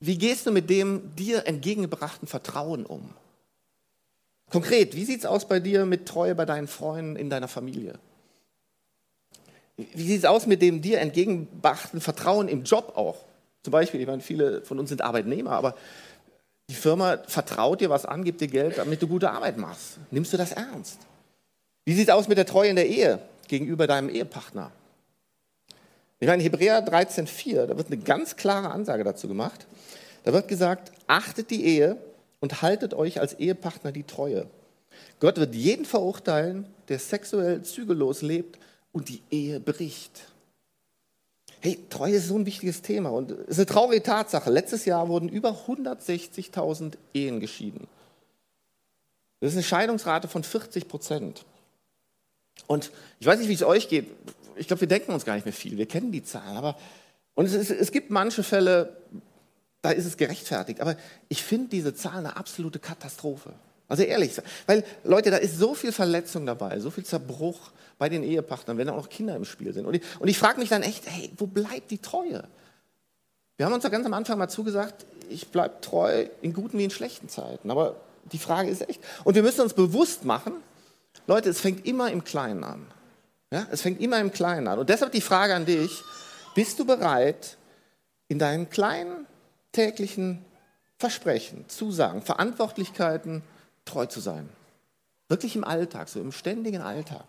Wie 0.01 0.19
gehst 0.19 0.47
du 0.47 0.51
mit 0.51 0.69
dem 0.69 1.15
dir 1.15 1.47
entgegengebrachten 1.47 2.27
Vertrauen 2.27 2.85
um? 2.85 3.15
Konkret, 4.51 4.97
wie 4.97 5.05
sieht 5.05 5.21
es 5.21 5.27
aus 5.27 5.47
bei 5.47 5.61
dir 5.61 5.87
mit 5.87 6.07
Treue 6.07 6.35
bei 6.35 6.45
deinen 6.45 6.67
Freunden 6.67 7.17
in 7.17 7.31
deiner 7.31 7.49
Familie? 7.49 7.99
Wie 9.95 10.07
sieht 10.07 10.19
es 10.19 10.25
aus 10.25 10.47
mit 10.47 10.63
dem 10.63 10.83
dir 10.83 11.01
entgegengebrachten 11.01 12.01
Vertrauen 12.01 12.49
im 12.49 12.65
Job 12.65 12.93
auch? 12.97 13.25
Zum 13.63 13.73
Beispiel, 13.73 14.01
ich 14.01 14.07
meine, 14.07 14.23
viele 14.23 14.63
von 14.63 14.79
uns 14.79 14.89
sind 14.89 15.03
Arbeitnehmer, 15.03 15.53
aber 15.53 15.75
die 16.69 16.75
Firma 16.75 17.19
vertraut 17.27 17.81
dir 17.81 17.91
was 17.91 18.07
an, 18.07 18.25
gibt 18.25 18.41
dir 18.41 18.49
Geld, 18.49 18.79
damit 18.79 19.03
du 19.03 19.07
gute 19.07 19.31
Arbeit 19.31 19.59
machst. 19.59 19.99
Nimmst 20.11 20.33
du 20.33 20.37
das 20.37 20.53
ernst? 20.53 20.99
Wie 21.85 21.95
sieht 21.95 22.09
es 22.09 22.15
aus 22.15 22.29
mit 22.29 22.39
der 22.39 22.47
Treue 22.47 22.71
in 22.71 22.77
der 22.77 22.89
Ehe 22.89 23.21
gegenüber 23.49 23.87
deinem 23.87 24.09
Ehepartner? 24.09 24.71
Ich 26.19 26.29
meine, 26.29 26.43
Hebräer 26.43 26.87
13,4, 26.87 27.67
da 27.67 27.77
wird 27.77 27.89
eine 27.89 27.99
ganz 27.99 28.37
klare 28.37 28.71
Ansage 28.71 29.03
dazu 29.03 29.27
gemacht. 29.27 29.67
Da 30.25 30.33
wird 30.33 30.47
gesagt, 30.47 30.93
achtet 31.09 31.51
die 31.51 31.65
Ehe 31.65 31.97
und 32.41 32.63
haltet 32.63 32.95
euch 32.95 33.21
als 33.21 33.35
Ehepartner 33.35 33.91
die 33.91 34.05
Treue. 34.05 34.47
Gott 35.19 35.39
wird 35.39 35.55
jeden 35.55 35.85
verurteilen, 35.85 36.67
der 36.89 36.99
sexuell 36.99 37.63
zügellos 37.63 38.23
lebt 38.23 38.59
und 38.93 39.09
die 39.09 39.23
Ehe 39.31 39.61
bricht. 39.61 40.33
Hey, 41.61 41.79
Treue 41.91 42.17
ist 42.17 42.29
so 42.29 42.37
ein 42.37 42.47
wichtiges 42.47 42.83
Thema 42.83 43.11
und 43.11 43.31
es 43.31 43.49
ist 43.49 43.59
eine 43.59 43.67
traurige 43.67 44.03
Tatsache. 44.03 44.51
Letztes 44.51 44.85
Jahr 44.85 45.09
wurden 45.09 45.29
über 45.29 45.51
160.000 45.67 46.95
Ehen 47.15 47.41
geschieden. 47.41 47.87
Das 49.41 49.51
ist 49.51 49.57
eine 49.57 49.65
Scheidungsrate 49.65 50.29
von 50.29 50.45
40 50.45 50.89
Prozent. 50.89 51.45
Und 52.67 52.91
ich 53.19 53.27
weiß 53.27 53.39
nicht, 53.39 53.49
wie 53.49 53.55
es 53.55 53.63
euch 53.63 53.89
geht. 53.89 54.09
Ich 54.57 54.67
glaube, 54.67 54.83
wir 54.83 54.89
denken 54.89 55.13
uns 55.13 55.25
gar 55.25 55.35
nicht 55.35 55.45
mehr 55.45 55.53
viel. 55.53 55.77
Wir 55.77 55.87
kennen 55.87 56.13
die 56.13 56.23
Zahlen. 56.23 56.57
Aber, 56.57 56.77
und 57.35 57.47
es, 57.47 57.55
ist, 57.55 57.71
es 57.71 57.93
gibt 57.93 58.11
manche 58.11 58.43
Fälle, 58.43 58.97
da 59.83 59.91
ist 59.91 60.07
es 60.07 60.17
gerechtfertigt. 60.17 60.81
Aber 60.81 60.97
ich 61.29 61.43
finde 61.43 61.69
diese 61.69 61.95
Zahlen 61.95 62.27
eine 62.27 62.37
absolute 62.37 62.79
Katastrophe. 62.79 63.53
Also 63.93 64.05
ehrlich, 64.05 64.33
weil 64.65 64.85
Leute, 65.05 65.31
da 65.31 65.37
ist 65.37 65.59
so 65.59 65.75
viel 65.75 65.93
Verletzung 65.93 66.47
dabei, 66.47 66.81
so 66.81 66.91
viel 66.91 67.05
Zerbruch 67.05 67.59
bei 67.99 68.09
den 68.09 68.23
Ehepartnern, 68.23 68.79
wenn 68.79 68.89
auch 68.89 68.97
noch 68.97 69.11
Kinder 69.11 69.37
im 69.37 69.45
Spiel 69.45 69.75
sind. 69.75 69.85
Und 69.85 69.93
ich, 69.93 70.03
und 70.19 70.29
ich 70.29 70.39
frage 70.39 70.59
mich 70.59 70.71
dann 70.71 70.83
echt, 70.83 71.03
hey, 71.05 71.31
wo 71.37 71.47
bleibt 71.47 71.91
die 71.91 71.99
Treue? 71.99 72.43
Wir 73.59 73.67
haben 73.67 73.75
uns 73.75 73.85
ja 73.85 73.91
ganz 73.91 74.07
am 74.07 74.15
Anfang 74.15 74.39
mal 74.39 74.49
zugesagt, 74.49 75.05
ich 75.29 75.49
bleibe 75.49 75.83
treu 75.83 76.25
in 76.41 76.55
guten 76.55 76.79
wie 76.79 76.85
in 76.85 76.91
schlechten 76.91 77.29
Zeiten. 77.29 77.71
Aber 77.71 77.97
die 78.33 78.39
Frage 78.39 78.71
ist 78.71 78.89
echt, 78.89 78.99
und 79.25 79.35
wir 79.35 79.43
müssen 79.43 79.61
uns 79.61 79.75
bewusst 79.75 80.25
machen, 80.25 80.55
Leute, 81.27 81.51
es 81.51 81.61
fängt 81.61 81.87
immer 81.87 82.11
im 82.11 82.25
Kleinen 82.25 82.65
an. 82.65 82.87
Ja, 83.51 83.67
es 83.71 83.83
fängt 83.83 84.01
immer 84.01 84.21
im 84.21 84.33
Kleinen 84.33 84.69
an. 84.69 84.79
Und 84.79 84.89
deshalb 84.89 85.13
die 85.13 85.21
Frage 85.21 85.55
an 85.55 85.67
dich, 85.67 86.03
bist 86.55 86.79
du 86.79 86.87
bereit, 86.87 87.59
in 88.29 88.39
deinen 88.39 88.71
kleinen 88.71 89.27
täglichen 89.73 90.43
Versprechen, 90.97 91.69
Zusagen, 91.69 92.23
Verantwortlichkeiten 92.23 93.43
treu 93.85 94.07
zu 94.07 94.21
sein? 94.21 94.49
Wirklich 95.29 95.57
im 95.57 95.65
Alltag, 95.65 96.09
so 96.09 96.21
im 96.21 96.33
ständigen 96.33 96.83
Alltag. 96.83 97.25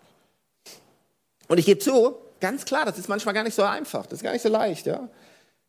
Und 1.48 1.58
ich 1.58 1.66
gebe 1.66 1.80
zu, 1.80 2.16
ganz 2.40 2.64
klar, 2.64 2.84
das 2.84 2.98
ist 2.98 3.08
manchmal 3.08 3.34
gar 3.34 3.44
nicht 3.44 3.54
so 3.54 3.62
einfach, 3.62 4.06
das 4.06 4.18
ist 4.18 4.22
gar 4.22 4.32
nicht 4.32 4.42
so 4.42 4.48
leicht. 4.48 4.86
Ja? 4.86 5.08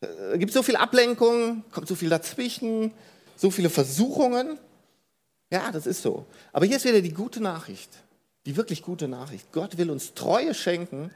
Es 0.02 0.40
gibt 0.40 0.54
so 0.54 0.64
viel 0.64 0.76
Ablenkung, 0.76 1.64
kommt 1.72 1.88
so 1.88 1.96
viel 1.96 2.10
dazwischen, 2.10 2.92
so 3.36 3.52
viele 3.52 3.70
Versuchungen. 3.70 4.58
Ja, 5.52 5.72
das 5.72 5.86
ist 5.86 6.02
so. 6.02 6.26
Aber 6.52 6.66
hier 6.66 6.78
ist 6.78 6.86
wieder 6.86 7.02
die 7.02 7.14
gute 7.14 7.42
Nachricht, 7.42 7.90
die 8.46 8.56
wirklich 8.56 8.82
gute 8.82 9.08
Nachricht. 9.08 9.52
Gott 9.52 9.78
will 9.78 9.90
uns 9.90 10.14
Treue 10.14 10.54
schenken 10.54 11.12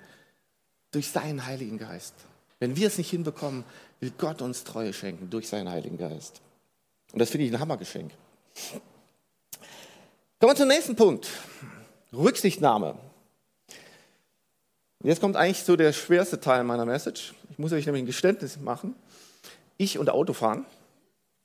durch 0.92 1.10
seinen 1.10 1.46
Heiligen 1.46 1.78
Geist. 1.78 2.14
Wenn 2.60 2.76
wir 2.76 2.88
es 2.88 2.98
nicht 2.98 3.10
hinbekommen, 3.10 3.64
will 4.00 4.12
Gott 4.18 4.42
uns 4.42 4.64
Treue 4.64 4.94
schenken 4.94 5.30
durch 5.30 5.48
seinen 5.48 5.70
Heiligen 5.70 5.98
Geist. 5.98 6.42
Und 7.12 7.20
das 7.20 7.30
finde 7.30 7.46
ich 7.46 7.54
ein 7.54 7.60
Hammergeschenk. 7.60 8.12
Kommen 10.40 10.54
wir 10.54 10.56
zum 10.56 10.70
nächsten 10.70 10.96
Punkt. 10.96 11.28
Rücksichtnahme. 12.14 12.96
Jetzt 15.04 15.20
kommt 15.20 15.36
eigentlich 15.36 15.66
so 15.66 15.76
der 15.76 15.92
schwerste 15.92 16.40
Teil 16.40 16.64
meiner 16.64 16.86
Message. 16.86 17.34
Ich 17.50 17.60
muss 17.60 17.74
euch 17.74 17.86
nämlich 17.86 18.04
ein 18.04 18.08
Geständnis 18.08 18.58
machen. 18.58 18.96
Ich 19.76 20.00
und 20.00 20.10
Autofahren. 20.10 20.66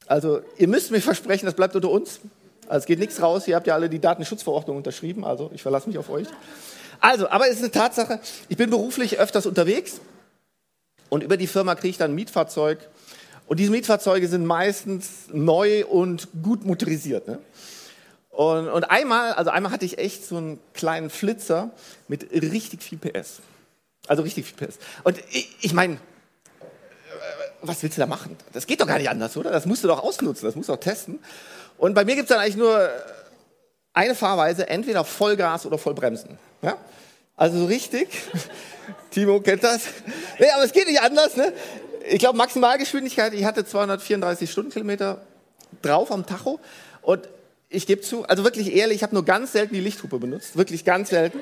Also 0.07 0.43
ihr 0.59 0.69
müsst 0.69 0.93
mir 0.93 1.01
versprechen, 1.01 1.47
das 1.47 1.57
bleibt 1.57 1.75
unter 1.75 1.91
uns. 1.91 2.21
Also 2.69 2.85
es 2.85 2.87
geht 2.87 3.01
nichts 3.01 3.21
raus. 3.21 3.49
Ihr 3.49 3.57
habt 3.57 3.67
ja 3.67 3.75
alle 3.75 3.91
die 3.91 3.99
Datenschutzverordnung 3.99 4.77
unterschrieben. 4.77 5.25
Also 5.25 5.51
ich 5.53 5.63
verlasse 5.63 5.89
mich 5.89 5.99
auf 5.99 6.09
euch. 6.09 6.29
Also, 7.01 7.29
aber 7.29 7.49
es 7.49 7.55
ist 7.55 7.63
eine 7.63 7.73
Tatsache. 7.73 8.21
Ich 8.49 8.57
bin 8.57 8.71
beruflich 8.71 9.19
öfters 9.19 9.47
unterwegs 9.47 10.01
und 11.09 11.25
über 11.25 11.37
die 11.37 11.49
Firma 11.49 11.75
kriege 11.75 11.91
ich 11.91 11.99
dann 11.99 12.13
ein 12.13 12.15
Mietfahrzeug. 12.15 12.79
Und 13.49 13.59
diese 13.59 13.73
Mietfahrzeuge 13.73 14.29
sind 14.29 14.47
meistens 14.47 15.25
neu 15.33 15.85
und 15.85 16.29
gut 16.45 16.65
motorisiert. 16.65 17.27
Ne? 17.27 17.41
Und, 18.35 18.69
und 18.69 18.85
einmal, 18.91 19.33
also 19.35 19.51
einmal 19.51 19.71
hatte 19.71 19.85
ich 19.85 19.99
echt 19.99 20.27
so 20.27 20.37
einen 20.37 20.59
kleinen 20.73 21.09
Flitzer 21.09 21.71
mit 22.09 22.33
richtig 22.33 22.83
viel 22.83 22.99
PS. 22.99 23.41
Also 24.09 24.25
richtig 24.25 24.47
viel 24.47 24.67
PS. 24.67 24.79
Und 25.05 25.19
ich, 25.31 25.57
ich 25.61 25.73
meine, 25.73 25.99
was 27.63 27.81
willst 27.83 27.97
du 27.97 28.01
da 28.01 28.07
machen? 28.07 28.37
Das 28.53 28.67
geht 28.67 28.81
doch 28.81 28.89
gar 28.89 28.99
nicht 28.99 29.09
anders, 29.09 29.37
oder? 29.37 29.53
Das 29.53 29.67
musst 29.67 29.85
du 29.85 29.89
doch 29.89 30.03
ausnutzen, 30.03 30.47
das 30.47 30.57
musst 30.57 30.69
du 30.69 30.73
doch 30.73 30.81
testen. 30.81 31.21
Und 31.79 31.95
bei 31.95 32.05
mir 32.05 32.17
gibt 32.17 32.29
es 32.29 32.35
dann 32.35 32.43
eigentlich 32.43 32.57
nur 32.57 32.91
eine 33.93 34.17
Fahrweise, 34.17 34.69
entweder 34.69 35.05
Vollgas 35.05 35.65
oder 35.65 35.79
Vollbremsen. 35.79 36.37
Ja? 36.61 36.77
Also 37.37 37.59
so 37.59 37.67
richtig. 37.67 38.09
Timo 39.11 39.41
kennt 39.41 39.63
das. 39.63 39.83
Nee, 40.41 40.51
aber 40.55 40.65
es 40.65 40.73
geht 40.73 40.89
nicht 40.89 41.01
anders. 41.01 41.37
Ne? 41.37 41.53
Ich 42.09 42.19
glaube, 42.19 42.37
Maximalgeschwindigkeit, 42.37 43.33
ich 43.33 43.45
hatte 43.45 43.65
234 43.65 44.51
Stundenkilometer 44.51 45.23
drauf 45.83 46.11
am 46.11 46.27
Tacho. 46.27 46.59
Und 47.01 47.29
ich 47.75 47.87
gebe 47.87 48.01
zu, 48.01 48.25
also 48.25 48.45
wirklich 48.45 48.75
ehrlich, 48.75 48.97
ich 48.97 49.03
habe 49.03 49.15
nur 49.15 49.25
ganz 49.25 49.53
selten 49.53 49.75
die 49.75 49.81
Lichthupe 49.81 50.19
benutzt, 50.19 50.57
wirklich 50.57 50.85
ganz 50.85 51.11
selten. 51.11 51.41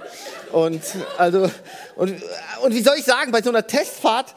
Und 0.51 0.83
also 1.19 1.51
und, 1.97 2.23
und 2.63 2.75
wie 2.75 2.83
soll 2.83 2.97
ich 2.99 3.05
sagen, 3.05 3.33
bei 3.33 3.43
so 3.43 3.51
einer 3.51 3.67
Testfahrt 3.67 4.35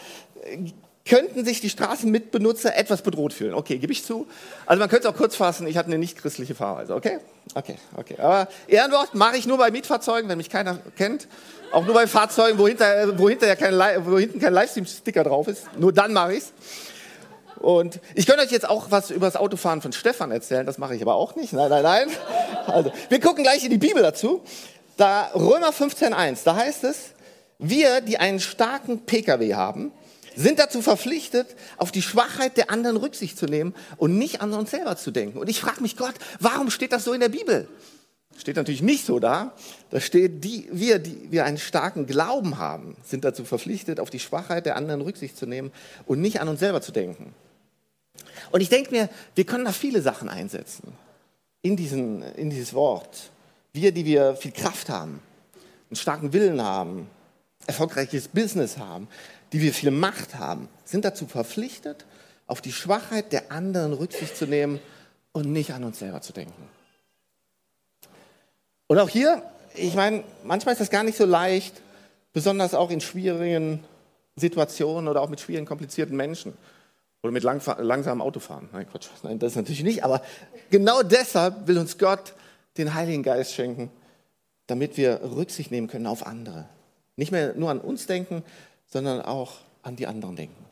könnten 1.08 1.46
sich 1.46 1.62
die 1.62 1.70
Straßenmitbenutzer 1.70 2.76
etwas 2.76 3.04
bedroht 3.04 3.32
fühlen. 3.32 3.54
Okay, 3.54 3.78
gebe 3.78 3.94
ich 3.94 4.04
zu. 4.04 4.26
Also 4.66 4.80
man 4.80 4.90
könnte 4.90 5.08
es 5.08 5.14
auch 5.14 5.18
kurz 5.18 5.36
fassen, 5.36 5.68
ich 5.68 5.78
hatte 5.78 5.88
eine 5.88 6.00
nicht 6.00 6.18
christliche 6.18 6.56
Fahrweise. 6.56 6.96
Okay, 6.96 7.20
okay, 7.54 7.76
okay. 7.96 8.16
Aber 8.18 8.48
Ehrenwort 8.68 9.14
mache 9.14 9.38
ich 9.38 9.46
nur 9.46 9.58
bei 9.58 9.70
Mietfahrzeugen, 9.70 10.30
wenn 10.30 10.38
mich 10.38 10.50
keiner 10.50 10.80
kennt. 10.98 11.28
Auch 11.72 11.86
nur 11.86 11.94
bei 11.94 12.08
Fahrzeugen, 12.08 12.58
wo, 12.58 12.68
hinter, 12.68 13.18
wo, 13.20 13.30
hinterher 13.30 13.56
kein, 13.56 13.76
wo 14.06 14.18
hinten 14.18 14.40
kein 14.40 14.54
Livestream-Sticker 14.54 15.24
drauf 15.24 15.48
ist. 15.48 15.64
Nur 15.78 15.94
dann 15.94 16.14
mache 16.14 16.34
ich 16.34 16.40
es. 16.40 16.54
Und 17.66 18.00
ich 18.14 18.28
könnte 18.28 18.44
euch 18.44 18.52
jetzt 18.52 18.70
auch 18.70 18.92
was 18.92 19.10
über 19.10 19.26
das 19.26 19.36
Autofahren 19.36 19.82
von 19.82 19.92
Stefan 19.92 20.30
erzählen, 20.30 20.68
das 20.68 20.78
mache 20.78 20.96
ich 20.96 21.02
aber 21.02 21.16
auch 21.16 21.36
nicht. 21.36 21.52
Nein, 21.52 21.72
nein, 21.72 21.82
nein. 21.82 22.10
Also, 22.68 22.92
wir 23.10 23.20
gucken 23.20 23.44
gleich 23.44 23.64
in 23.64 23.72
die 23.72 23.80
Bibel 23.80 24.04
dazu. 24.04 24.44
Da 24.98 25.32
Römer 25.34 25.72
15.1, 25.72 26.44
da 26.46 26.56
heißt 26.56 26.84
es, 26.84 27.14
wir, 27.58 28.02
die 28.02 28.20
einen 28.20 28.40
starken 28.40 29.08
Pkw 29.08 29.56
haben, 29.56 29.92
sind 30.36 30.60
dazu 30.60 30.84
verpflichtet, 30.84 31.48
auf 31.78 31.92
die 31.92 32.04
Schwachheit 32.04 32.56
der 32.56 32.70
anderen 32.70 32.98
Rücksicht 32.98 33.36
zu 33.36 33.48
nehmen 33.48 33.74
und 33.98 34.16
nicht 34.16 34.42
an 34.42 34.54
uns 34.54 34.70
selber 34.70 34.96
zu 34.96 35.10
denken. 35.10 35.40
Und 35.40 35.50
ich 35.50 35.60
frage 35.60 35.82
mich, 35.82 35.98
Gott, 35.98 36.14
warum 36.40 36.70
steht 36.70 36.92
das 36.92 37.04
so 37.04 37.14
in 37.14 37.20
der 37.20 37.30
Bibel? 37.30 37.68
Steht 38.38 38.58
natürlich 38.58 38.84
nicht 38.84 39.08
so 39.08 39.18
da. 39.18 39.54
Da 39.90 40.00
steht, 40.00 40.44
die, 40.44 40.68
wir, 40.72 41.00
die 41.00 41.32
wir 41.32 41.46
einen 41.46 41.58
starken 41.58 42.06
Glauben 42.06 42.60
haben, 42.60 42.96
sind 43.04 43.26
dazu 43.26 43.44
verpflichtet, 43.44 44.00
auf 44.00 44.12
die 44.12 44.20
Schwachheit 44.20 44.68
der 44.68 44.76
anderen 44.76 45.02
Rücksicht 45.02 45.36
zu 45.36 45.48
nehmen 45.48 45.72
und 46.06 46.22
nicht 46.22 46.42
an 46.42 46.48
uns 46.48 46.60
selber 46.60 46.82
zu 46.82 46.92
denken. 46.92 47.34
Und 48.52 48.62
ich 48.62 48.70
denke 48.70 48.92
mir, 48.92 49.10
wir 49.36 49.46
können 49.46 49.66
da 49.66 49.72
viele 49.72 50.02
Sachen 50.02 50.30
einsetzen 50.30 50.94
in, 51.62 51.76
diesen, 51.76 52.22
in 52.34 52.50
dieses 52.50 52.74
Wort. 52.74 53.32
Wir, 53.74 53.92
die 53.92 54.06
wir 54.06 54.36
viel 54.36 54.52
Kraft 54.52 54.90
haben, 54.90 55.22
einen 55.90 55.96
starken 55.96 56.34
Willen 56.34 56.62
haben, 56.62 57.10
erfolgreiches 57.68 58.28
Business 58.28 58.78
haben, 58.78 59.08
die 59.52 59.62
wir 59.62 59.74
viel 59.74 59.92
Macht 59.92 60.36
haben, 60.36 60.70
sind 60.84 61.06
dazu 61.06 61.28
verpflichtet, 61.28 62.06
auf 62.48 62.62
die 62.62 62.72
Schwachheit 62.72 63.32
der 63.32 63.52
anderen 63.52 63.94
Rücksicht 63.94 64.38
zu 64.38 64.46
nehmen 64.46 64.80
und 65.32 65.52
nicht 65.52 65.74
an 65.74 65.84
uns 65.84 66.00
selber 66.00 66.22
zu 66.22 66.34
denken. 66.34 66.70
Und 68.88 69.00
auch 69.00 69.10
hier, 69.10 69.42
ich 69.74 69.96
meine, 69.96 70.24
manchmal 70.44 70.74
ist 70.74 70.80
das 70.80 70.90
gar 70.90 71.04
nicht 71.04 71.18
so 71.18 71.26
leicht, 71.26 71.82
besonders 72.34 72.74
auch 72.74 72.92
in 72.92 73.02
schwierigen 73.02 73.84
Situationen 74.36 75.08
oder 75.08 75.22
auch 75.22 75.30
mit 75.30 75.40
schwierigen, 75.40 75.66
komplizierten 75.66 76.16
Menschen. 76.16 76.54
Oder 77.26 77.32
mit 77.32 77.42
lang, 77.42 77.60
langsamem 77.80 78.22
Autofahren. 78.22 78.70
Nein, 78.72 78.88
Quatsch, 78.88 79.08
nein, 79.24 79.40
das 79.40 79.56
natürlich 79.56 79.82
nicht. 79.82 80.04
Aber 80.04 80.22
genau 80.70 81.02
deshalb 81.02 81.66
will 81.66 81.80
uns 81.80 81.98
Gott 81.98 82.36
den 82.78 82.94
Heiligen 82.94 83.24
Geist 83.24 83.56
schenken, 83.56 83.90
damit 84.68 84.96
wir 84.96 85.22
Rücksicht 85.24 85.72
nehmen 85.72 85.88
können 85.88 86.06
auf 86.06 86.28
andere. 86.28 86.70
Nicht 87.16 87.32
mehr 87.32 87.56
nur 87.56 87.72
an 87.72 87.82
uns 87.82 88.06
denken, 88.06 88.44
sondern 88.86 89.24
auch 89.24 89.54
an 89.82 89.96
die 89.96 90.06
anderen 90.06 90.36
denken. 90.36 90.66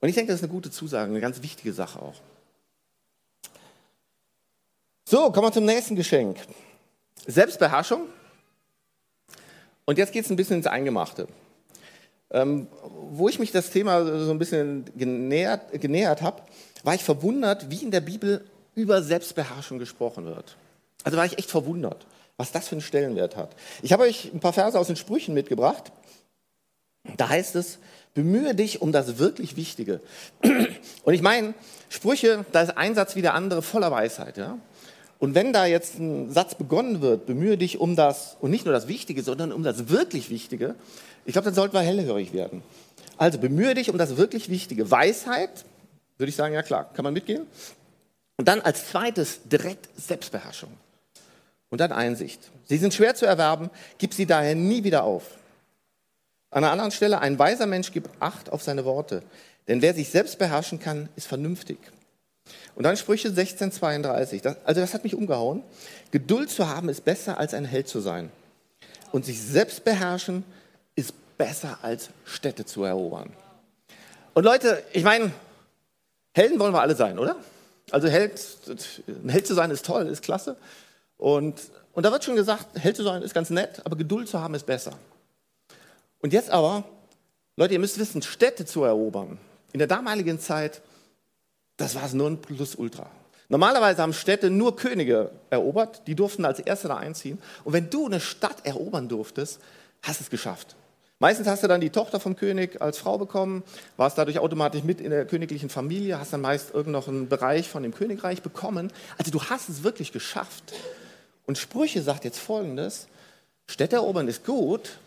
Und 0.00 0.08
ich 0.08 0.14
denke, 0.14 0.30
das 0.30 0.38
ist 0.38 0.44
eine 0.44 0.52
gute 0.52 0.70
Zusage, 0.70 1.10
eine 1.10 1.20
ganz 1.20 1.42
wichtige 1.42 1.72
Sache 1.72 2.00
auch. 2.00 2.20
So, 5.04 5.32
kommen 5.32 5.48
wir 5.48 5.52
zum 5.52 5.64
nächsten 5.64 5.96
Geschenk. 5.96 6.38
Selbstbeherrschung. 7.26 8.02
Und 9.86 9.98
jetzt 9.98 10.12
geht 10.12 10.24
es 10.24 10.30
ein 10.30 10.36
bisschen 10.36 10.58
ins 10.58 10.68
Eingemachte. 10.68 11.26
Ähm, 12.32 12.66
wo 13.10 13.28
ich 13.28 13.38
mich 13.38 13.52
das 13.52 13.70
Thema 13.70 14.04
so 14.04 14.30
ein 14.30 14.38
bisschen 14.38 14.86
genähert, 14.96 15.80
genähert 15.80 16.22
habe, 16.22 16.42
war 16.82 16.94
ich 16.94 17.04
verwundert, 17.04 17.70
wie 17.70 17.82
in 17.82 17.90
der 17.90 18.00
Bibel 18.00 18.44
über 18.74 19.02
Selbstbeherrschung 19.02 19.78
gesprochen 19.78 20.24
wird. 20.24 20.56
Also 21.04 21.18
war 21.18 21.26
ich 21.26 21.38
echt 21.38 21.50
verwundert, 21.50 22.06
was 22.36 22.52
das 22.52 22.68
für 22.68 22.72
einen 22.72 22.80
Stellenwert 22.80 23.36
hat. 23.36 23.50
Ich 23.82 23.92
habe 23.92 24.04
euch 24.04 24.32
ein 24.32 24.40
paar 24.40 24.52
Verse 24.54 24.78
aus 24.78 24.86
den 24.86 24.96
Sprüchen 24.96 25.34
mitgebracht. 25.34 25.92
Da 27.16 27.28
heißt 27.28 27.56
es, 27.56 27.78
bemühe 28.14 28.54
dich 28.54 28.80
um 28.80 28.92
das 28.92 29.18
wirklich 29.18 29.56
Wichtige. 29.56 30.00
Und 31.04 31.14
ich 31.14 31.22
meine, 31.22 31.54
Sprüche, 31.88 32.46
da 32.52 32.62
ist 32.62 32.76
ein 32.76 32.94
Satz 32.94 33.16
wie 33.16 33.22
der 33.22 33.34
andere 33.34 33.60
voller 33.60 33.90
Weisheit. 33.90 34.38
Ja? 34.38 34.58
Und 35.22 35.36
wenn 35.36 35.52
da 35.52 35.66
jetzt 35.66 36.00
ein 36.00 36.32
Satz 36.32 36.56
begonnen 36.56 37.00
wird, 37.00 37.26
bemühe 37.26 37.56
dich 37.56 37.78
um 37.78 37.94
das, 37.94 38.36
und 38.40 38.50
nicht 38.50 38.64
nur 38.64 38.74
das 38.74 38.88
Wichtige, 38.88 39.22
sondern 39.22 39.52
um 39.52 39.62
das 39.62 39.88
wirklich 39.88 40.30
Wichtige, 40.30 40.74
ich 41.24 41.34
glaube, 41.34 41.44
dann 41.44 41.54
sollten 41.54 41.74
wir 41.74 41.80
hellhörig 41.80 42.32
werden. 42.32 42.64
Also 43.18 43.38
bemühe 43.38 43.72
dich 43.74 43.88
um 43.88 43.98
das 43.98 44.16
wirklich 44.16 44.48
Wichtige. 44.48 44.90
Weisheit, 44.90 45.64
würde 46.18 46.30
ich 46.30 46.34
sagen, 46.34 46.54
ja 46.54 46.62
klar, 46.64 46.92
kann 46.92 47.04
man 47.04 47.14
mitgehen. 47.14 47.46
Und 48.36 48.48
dann 48.48 48.62
als 48.62 48.88
zweites 48.88 49.42
direkt 49.44 49.90
Selbstbeherrschung. 49.96 50.72
Und 51.70 51.80
dann 51.80 51.92
Einsicht. 51.92 52.40
Sie 52.64 52.78
sind 52.78 52.92
schwer 52.92 53.14
zu 53.14 53.24
erwerben, 53.24 53.70
gib 53.98 54.14
sie 54.14 54.26
daher 54.26 54.56
nie 54.56 54.82
wieder 54.82 55.04
auf. 55.04 55.22
An 56.50 56.64
einer 56.64 56.72
anderen 56.72 56.90
Stelle, 56.90 57.20
ein 57.20 57.38
weiser 57.38 57.66
Mensch 57.66 57.92
gibt 57.92 58.10
Acht 58.18 58.50
auf 58.50 58.64
seine 58.64 58.84
Worte. 58.84 59.22
Denn 59.68 59.82
wer 59.82 59.94
sich 59.94 60.10
selbst 60.10 60.40
beherrschen 60.40 60.80
kann, 60.80 61.08
ist 61.14 61.28
vernünftig. 61.28 61.78
Und 62.74 62.84
dann 62.84 62.96
Sprüche 62.96 63.28
1632. 63.28 64.42
Das, 64.42 64.56
also 64.64 64.80
das 64.80 64.94
hat 64.94 65.04
mich 65.04 65.14
umgehauen. 65.14 65.62
Geduld 66.10 66.50
zu 66.50 66.68
haben 66.68 66.88
ist 66.88 67.04
besser 67.04 67.38
als 67.38 67.54
ein 67.54 67.64
Held 67.64 67.88
zu 67.88 68.00
sein. 68.00 68.30
Und 69.12 69.24
sich 69.24 69.40
selbst 69.40 69.84
beherrschen 69.84 70.44
ist 70.94 71.14
besser 71.36 71.78
als 71.82 72.10
Städte 72.24 72.64
zu 72.64 72.84
erobern. 72.84 73.30
Und 74.34 74.44
Leute, 74.44 74.82
ich 74.92 75.04
meine, 75.04 75.32
Helden 76.34 76.58
wollen 76.58 76.72
wir 76.72 76.80
alle 76.80 76.96
sein, 76.96 77.18
oder? 77.18 77.36
Also 77.90 78.08
Held, 78.08 78.40
ein 79.06 79.28
Held 79.28 79.46
zu 79.46 79.54
sein 79.54 79.70
ist 79.70 79.84
toll, 79.84 80.06
ist 80.06 80.22
klasse. 80.22 80.56
Und, 81.18 81.60
und 81.92 82.06
da 82.06 82.10
wird 82.10 82.24
schon 82.24 82.36
gesagt, 82.36 82.66
Held 82.78 82.96
zu 82.96 83.02
sein 83.02 83.22
ist 83.22 83.34
ganz 83.34 83.50
nett, 83.50 83.82
aber 83.84 83.96
Geduld 83.96 84.28
zu 84.28 84.40
haben 84.40 84.54
ist 84.54 84.64
besser. 84.64 84.92
Und 86.20 86.32
jetzt 86.32 86.50
aber, 86.50 86.84
Leute, 87.56 87.74
ihr 87.74 87.80
müsst 87.80 87.98
wissen, 87.98 88.22
Städte 88.22 88.64
zu 88.64 88.84
erobern, 88.84 89.38
in 89.72 89.78
der 89.78 89.88
damaligen 89.88 90.40
Zeit 90.40 90.80
das 91.76 91.94
war 91.94 92.04
es 92.04 92.12
nur 92.12 92.28
ein 92.28 92.40
Plus-Ultra. 92.40 93.10
Normalerweise 93.48 94.00
haben 94.00 94.12
Städte 94.12 94.50
nur 94.50 94.76
Könige 94.76 95.30
erobert, 95.50 96.06
die 96.06 96.14
durften 96.14 96.44
als 96.44 96.60
Erste 96.60 96.88
da 96.88 96.96
einziehen. 96.96 97.38
Und 97.64 97.72
wenn 97.74 97.90
du 97.90 98.06
eine 98.06 98.20
Stadt 98.20 98.64
erobern 98.64 99.08
durftest, 99.08 99.60
hast 100.02 100.20
du 100.20 100.24
es 100.24 100.30
geschafft. 100.30 100.74
Meistens 101.18 101.46
hast 101.46 101.62
du 101.62 101.68
dann 101.68 101.80
die 101.80 101.90
Tochter 101.90 102.18
vom 102.18 102.34
König 102.34 102.82
als 102.82 102.98
Frau 102.98 103.16
bekommen, 103.16 103.62
warst 103.96 104.18
dadurch 104.18 104.40
automatisch 104.40 104.82
mit 104.82 105.00
in 105.00 105.10
der 105.10 105.24
königlichen 105.24 105.68
Familie, 105.68 106.18
hast 106.18 106.32
dann 106.32 106.40
meist 106.40 106.74
irgendeinen 106.74 107.28
Bereich 107.28 107.68
von 107.68 107.84
dem 107.84 107.94
Königreich 107.94 108.42
bekommen. 108.42 108.92
Also 109.18 109.30
du 109.30 109.40
hast 109.44 109.68
es 109.68 109.84
wirklich 109.84 110.10
geschafft. 110.12 110.72
Und 111.46 111.58
Sprüche 111.58 112.02
sagt 112.02 112.24
jetzt 112.24 112.38
Folgendes, 112.38 113.06
Städte 113.68 113.96
erobern 113.96 114.26
ist 114.26 114.44
gut, 114.44 114.98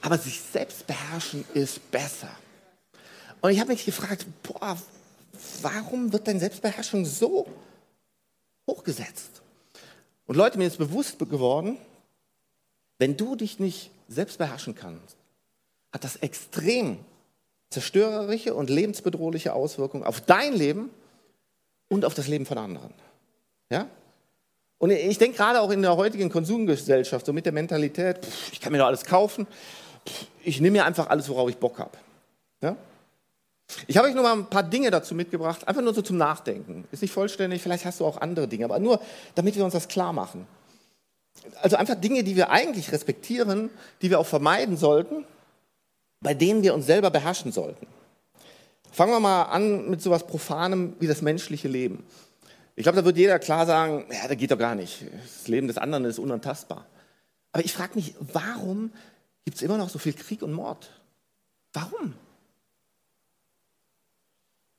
aber 0.00 0.18
sich 0.18 0.40
selbst 0.40 0.86
beherrschen 0.86 1.44
ist 1.54 1.90
besser. 1.90 2.30
Und 3.40 3.50
ich 3.50 3.60
habe 3.60 3.72
mich 3.72 3.84
gefragt, 3.84 4.26
boah, 4.42 4.76
warum 5.62 6.12
wird 6.12 6.26
deine 6.26 6.40
Selbstbeherrschung 6.40 7.04
so 7.04 7.46
hochgesetzt? 8.66 9.42
Und 10.26 10.36
Leute, 10.36 10.58
mir 10.58 10.66
ist 10.66 10.78
bewusst 10.78 11.18
geworden, 11.18 11.78
wenn 12.98 13.16
du 13.16 13.36
dich 13.36 13.58
nicht 13.58 13.90
selbst 14.08 14.38
beherrschen 14.38 14.74
kannst, 14.74 15.16
hat 15.92 16.04
das 16.04 16.16
extrem 16.16 16.98
zerstörerische 17.70 18.54
und 18.54 18.70
lebensbedrohliche 18.70 19.52
Auswirkungen 19.52 20.04
auf 20.04 20.20
dein 20.20 20.54
Leben 20.54 20.90
und 21.88 22.04
auf 22.04 22.14
das 22.14 22.28
Leben 22.28 22.46
von 22.46 22.58
anderen. 22.58 22.94
Ja? 23.70 23.88
Und 24.78 24.90
ich 24.90 25.18
denke 25.18 25.36
gerade 25.36 25.60
auch 25.60 25.70
in 25.70 25.82
der 25.82 25.96
heutigen 25.96 26.30
Konsumgesellschaft, 26.30 27.26
so 27.26 27.32
mit 27.32 27.46
der 27.46 27.52
Mentalität, 27.52 28.24
pff, 28.24 28.52
ich 28.52 28.60
kann 28.60 28.72
mir 28.72 28.78
doch 28.78 28.86
alles 28.86 29.04
kaufen, 29.04 29.46
pff, 30.06 30.26
ich 30.42 30.60
nehme 30.60 30.78
mir 30.78 30.84
einfach 30.84 31.08
alles, 31.08 31.28
worauf 31.28 31.48
ich 31.48 31.56
Bock 31.56 31.78
habe. 31.78 31.96
Ja? 32.60 32.76
Ich 33.86 33.96
habe 33.96 34.08
euch 34.08 34.14
nur 34.14 34.22
mal 34.22 34.34
ein 34.34 34.46
paar 34.46 34.62
Dinge 34.62 34.90
dazu 34.90 35.14
mitgebracht, 35.14 35.66
einfach 35.66 35.82
nur 35.82 35.94
so 35.94 36.02
zum 36.02 36.16
Nachdenken. 36.16 36.86
Ist 36.92 37.02
nicht 37.02 37.12
vollständig, 37.12 37.62
vielleicht 37.62 37.84
hast 37.84 38.00
du 38.00 38.04
auch 38.04 38.20
andere 38.20 38.46
Dinge, 38.46 38.64
aber 38.66 38.78
nur, 38.78 39.00
damit 39.34 39.56
wir 39.56 39.64
uns 39.64 39.72
das 39.72 39.88
klar 39.88 40.12
machen. 40.12 40.46
Also 41.62 41.76
einfach 41.76 41.94
Dinge, 41.94 42.24
die 42.24 42.36
wir 42.36 42.50
eigentlich 42.50 42.92
respektieren, 42.92 43.70
die 44.02 44.10
wir 44.10 44.20
auch 44.20 44.26
vermeiden 44.26 44.76
sollten, 44.76 45.24
bei 46.20 46.34
denen 46.34 46.62
wir 46.62 46.74
uns 46.74 46.86
selber 46.86 47.10
beherrschen 47.10 47.52
sollten. 47.52 47.86
Fangen 48.92 49.12
wir 49.12 49.20
mal 49.20 49.42
an 49.44 49.90
mit 49.90 50.00
so 50.00 50.10
etwas 50.10 50.26
Profanem 50.26 50.94
wie 51.00 51.06
das 51.06 51.20
menschliche 51.20 51.68
Leben. 51.68 52.04
Ich 52.76 52.84
glaube, 52.84 52.96
da 52.96 53.04
wird 53.04 53.16
jeder 53.16 53.38
klar 53.38 53.66
sagen, 53.66 54.04
ja, 54.10 54.28
das 54.28 54.36
geht 54.36 54.50
doch 54.50 54.58
gar 54.58 54.74
nicht. 54.74 55.04
Das 55.22 55.48
Leben 55.48 55.68
des 55.68 55.78
anderen 55.78 56.04
ist 56.04 56.18
unantastbar. 56.18 56.86
Aber 57.52 57.64
ich 57.64 57.72
frage 57.72 57.94
mich, 57.94 58.14
warum 58.20 58.92
gibt 59.44 59.56
es 59.56 59.62
immer 59.62 59.78
noch 59.78 59.88
so 59.88 59.98
viel 59.98 60.12
Krieg 60.12 60.42
und 60.42 60.52
Mord? 60.52 60.90
Warum? 61.72 62.14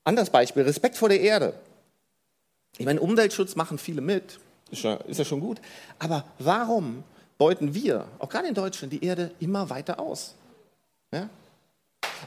Anderes 0.06 0.30
Beispiel, 0.30 0.62
Respekt 0.62 0.96
vor 0.96 1.08
der 1.08 1.20
Erde. 1.20 1.52
Ich 2.78 2.86
meine, 2.86 3.00
Umweltschutz 3.00 3.56
machen 3.56 3.76
viele 3.76 4.00
mit, 4.00 4.38
ist 4.70 4.84
ja, 4.84 4.94
ist 4.94 5.18
ja 5.18 5.24
schon 5.24 5.40
gut. 5.40 5.60
Aber 5.98 6.24
warum 6.38 7.02
beuten 7.38 7.74
wir, 7.74 8.06
auch 8.20 8.28
gerade 8.28 8.46
in 8.46 8.54
Deutschland, 8.54 8.92
die 8.92 9.04
Erde 9.04 9.32
immer 9.40 9.68
weiter 9.68 9.98
aus? 9.98 10.36
Ja? 11.10 11.28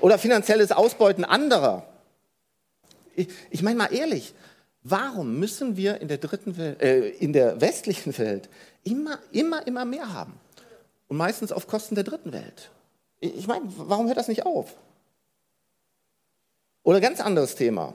Oder 0.01 0.19
finanzielles 0.19 0.73
Ausbeuten 0.73 1.23
anderer. 1.23 1.87
Ich, 3.15 3.29
ich 3.49 3.61
meine 3.61 3.77
mal 3.77 3.93
ehrlich, 3.93 4.33
warum 4.83 5.39
müssen 5.39 5.77
wir 5.77 6.01
in 6.01 6.09
der 6.09 6.17
dritten 6.17 6.57
Welt, 6.57 6.81
äh, 6.81 7.07
in 7.07 7.31
der 7.31 7.61
westlichen 7.61 8.17
Welt 8.17 8.49
immer, 8.83 9.19
immer, 9.31 9.65
immer 9.65 9.85
mehr 9.85 10.11
haben? 10.11 10.33
Und 11.07 11.15
meistens 11.15 11.53
auf 11.53 11.65
Kosten 11.65 11.95
der 11.95 12.03
dritten 12.03 12.33
Welt. 12.33 12.71
Ich 13.21 13.47
meine, 13.47 13.63
warum 13.77 14.07
hört 14.07 14.17
das 14.17 14.27
nicht 14.27 14.45
auf? 14.45 14.75
Oder 16.89 17.01
ganz 17.01 17.21
anderes 17.21 17.53
Thema. 17.53 17.93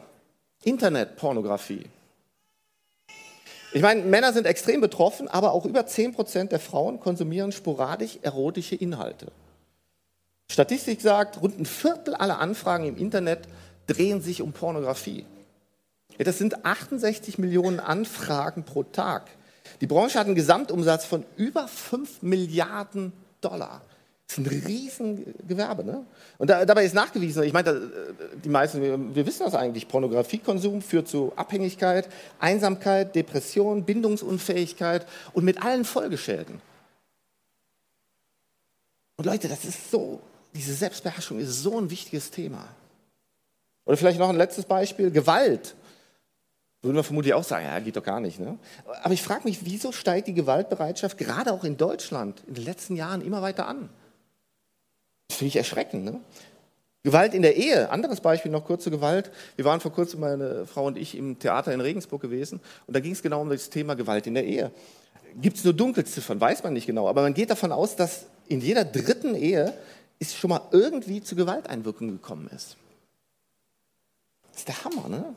Internetpornografie. 0.62 1.86
Ich 3.72 3.82
meine, 3.82 4.02
Männer 4.02 4.32
sind 4.32 4.46
extrem 4.46 4.80
betroffen, 4.80 5.26
aber 5.26 5.50
auch 5.50 5.64
über 5.64 5.80
10% 5.80 6.44
der 6.50 6.60
Frauen 6.60 7.00
konsumieren 7.00 7.50
sporadisch 7.50 8.20
erotische 8.22 8.76
Inhalte. 8.76 9.32
Statistik 10.48 11.00
sagt, 11.00 11.42
rund 11.42 11.58
ein 11.58 11.66
Viertel 11.66 12.14
aller 12.14 12.38
Anfragen 12.38 12.86
im 12.86 12.96
Internet 12.96 13.48
drehen 13.88 14.22
sich 14.22 14.42
um 14.42 14.52
Pornografie. 14.52 15.26
Das 16.18 16.38
sind 16.38 16.64
68 16.64 17.36
Millionen 17.36 17.80
Anfragen 17.80 18.62
pro 18.62 18.84
Tag. 18.84 19.28
Die 19.80 19.88
Branche 19.88 20.20
hat 20.20 20.26
einen 20.26 20.36
Gesamtumsatz 20.36 21.04
von 21.04 21.24
über 21.36 21.66
5 21.66 22.22
Milliarden 22.22 23.12
Dollar. 23.40 23.82
Das 24.26 24.38
ist 24.38 24.46
ein 24.46 24.46
Riesengewerbe. 24.46 25.84
Ne? 25.84 26.06
Und 26.38 26.48
da, 26.48 26.64
dabei 26.64 26.84
ist 26.84 26.94
nachgewiesen, 26.94 27.42
ich 27.42 27.52
meine, 27.52 27.70
äh, 27.70 27.82
die 28.42 28.48
meisten, 28.48 28.80
wir, 28.80 29.14
wir, 29.14 29.26
wissen 29.26 29.44
das 29.44 29.54
eigentlich, 29.54 29.86
Pornografiekonsum 29.86 30.80
führt 30.80 31.08
zu 31.08 31.32
Abhängigkeit, 31.36 32.08
Einsamkeit, 32.38 33.14
Depression, 33.14 33.84
Bindungsunfähigkeit 33.84 35.06
und 35.34 35.44
mit 35.44 35.62
allen 35.62 35.84
Folgeschäden. 35.84 36.60
Und 39.16 39.26
Leute, 39.26 39.48
das 39.48 39.64
ist 39.64 39.90
so, 39.90 40.20
diese 40.54 40.74
Selbstbeherrschung 40.74 41.38
ist 41.38 41.62
so 41.62 41.78
ein 41.78 41.90
wichtiges 41.90 42.30
Thema. 42.30 42.66
Oder 43.84 43.96
vielleicht 43.96 44.18
noch 44.18 44.30
ein 44.30 44.36
letztes 44.36 44.64
Beispiel, 44.64 45.10
Gewalt. 45.10 45.74
Würden 46.80 46.96
wir 46.96 47.04
vermutlich 47.04 47.34
auch 47.34 47.44
sagen, 47.44 47.66
ja, 47.66 47.78
geht 47.80 47.96
doch 47.96 48.02
gar 48.02 48.20
nicht. 48.20 48.40
Ne? 48.40 48.58
Aber 49.02 49.14
ich 49.14 49.22
frage 49.22 49.44
mich, 49.44 49.64
wieso 49.64 49.92
steigt 49.92 50.28
die 50.28 50.34
Gewaltbereitschaft 50.34 51.16
gerade 51.18 51.52
auch 51.52 51.64
in 51.64 51.76
Deutschland 51.76 52.42
in 52.46 52.54
den 52.54 52.64
letzten 52.64 52.96
Jahren 52.96 53.20
immer 53.20 53.42
weiter 53.42 53.68
an? 53.68 53.90
Das 55.28 55.38
finde 55.38 55.48
ich 55.48 55.56
erschreckend. 55.56 56.04
Ne? 56.04 56.20
Gewalt 57.04 57.34
in 57.34 57.42
der 57.42 57.56
Ehe, 57.56 57.90
anderes 57.90 58.20
Beispiel 58.20 58.50
noch 58.50 58.64
kurze 58.64 58.90
Gewalt. 58.90 59.30
Wir 59.56 59.64
waren 59.66 59.80
vor 59.80 59.92
kurzem, 59.92 60.20
meine 60.20 60.66
Frau 60.66 60.86
und 60.86 60.96
ich, 60.96 61.16
im 61.16 61.38
Theater 61.38 61.72
in 61.72 61.82
Regensburg 61.82 62.22
gewesen 62.22 62.60
und 62.86 62.96
da 62.96 63.00
ging 63.00 63.12
es 63.12 63.22
genau 63.22 63.42
um 63.42 63.50
das 63.50 63.68
Thema 63.68 63.94
Gewalt 63.94 64.26
in 64.26 64.34
der 64.34 64.44
Ehe. 64.44 64.70
Gibt 65.36 65.58
es 65.58 65.64
nur 65.64 65.74
Dunkelziffern, 65.74 66.40
weiß 66.40 66.62
man 66.62 66.72
nicht 66.72 66.86
genau, 66.86 67.08
aber 67.08 67.22
man 67.22 67.34
geht 67.34 67.50
davon 67.50 67.72
aus, 67.72 67.94
dass 67.96 68.26
in 68.48 68.60
jeder 68.60 68.84
dritten 68.84 69.34
Ehe 69.34 69.74
ist 70.18 70.36
schon 70.36 70.48
mal 70.48 70.62
irgendwie 70.70 71.22
zu 71.22 71.36
Gewalteinwirkung 71.36 72.08
gekommen 72.08 72.48
ist. 72.54 72.76
Das 74.48 74.58
ist 74.60 74.68
der 74.68 74.84
Hammer, 74.84 75.08
ne? 75.08 75.34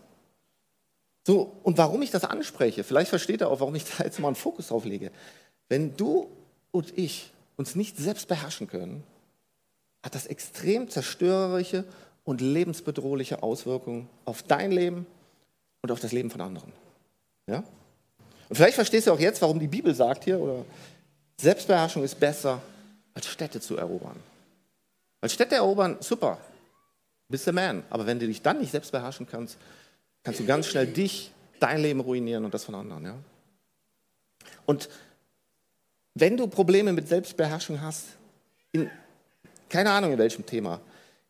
So, 1.25 1.57
und 1.63 1.77
warum 1.77 2.01
ich 2.01 2.11
das 2.11 2.23
anspreche, 2.23 2.85
vielleicht 2.85 3.09
versteht 3.09 3.41
ihr 3.41 3.49
auch, 3.49 3.59
warum 3.59 3.75
ich 3.75 3.83
da 3.83 4.05
jetzt 4.05 4.19
mal 4.19 4.29
einen 4.29 4.35
Fokus 4.37 4.67
drauf 4.67 4.85
lege. 4.85 5.11
Wenn 5.67 5.97
du 5.97 6.29
und 6.71 6.97
ich 6.97 7.33
uns 7.57 7.75
nicht 7.75 7.97
selbst 7.97 8.29
beherrschen 8.29 8.67
können, 8.67 9.03
hat 10.07 10.15
das 10.15 10.25
extrem 10.27 10.89
zerstörerische 10.89 11.83
und 12.23 12.39
lebensbedrohliche 12.39 13.43
Auswirkungen 13.43 14.07
auf 14.23 14.41
dein 14.41 14.71
Leben 14.71 15.05
und 15.81 15.91
auf 15.91 15.99
das 15.99 16.13
Leben 16.13 16.31
von 16.31 16.39
anderen. 16.39 16.71
Ja? 17.45 17.61
Und 18.47 18.55
vielleicht 18.55 18.75
verstehst 18.75 19.07
du 19.07 19.11
auch 19.11 19.19
jetzt, 19.19 19.41
warum 19.41 19.59
die 19.59 19.67
Bibel 19.67 19.93
sagt 19.93 20.23
hier, 20.23 20.39
oder 20.39 20.63
Selbstbeherrschung 21.35 22.05
ist 22.05 22.17
besser, 22.17 22.61
als 23.13 23.27
Städte 23.27 23.59
zu 23.59 23.75
erobern. 23.75 24.15
Weil 25.19 25.29
Städte 25.29 25.55
erobern, 25.55 25.97
super, 25.99 26.37
bist 27.27 27.45
der 27.45 27.51
Man. 27.51 27.83
Aber 27.89 28.05
wenn 28.05 28.17
du 28.17 28.27
dich 28.27 28.41
dann 28.41 28.59
nicht 28.59 28.71
selbst 28.71 28.93
beherrschen 28.93 29.27
kannst, 29.29 29.57
kannst 30.23 30.39
du 30.39 30.45
ganz 30.45 30.67
schnell 30.67 30.87
dich, 30.87 31.33
dein 31.59 31.81
Leben 31.81 31.99
ruinieren 31.99 32.45
und 32.45 32.53
das 32.53 32.63
von 32.63 32.75
anderen. 32.75 33.03
Ja? 33.03 33.15
Und 34.65 34.87
wenn 36.13 36.37
du 36.37 36.47
Probleme 36.47 36.93
mit 36.93 37.09
Selbstbeherrschung 37.09 37.81
hast, 37.81 38.05
in, 38.71 38.89
keine 39.69 39.91
Ahnung 39.91 40.13
in 40.13 40.17
welchem 40.17 40.45
Thema, 40.45 40.79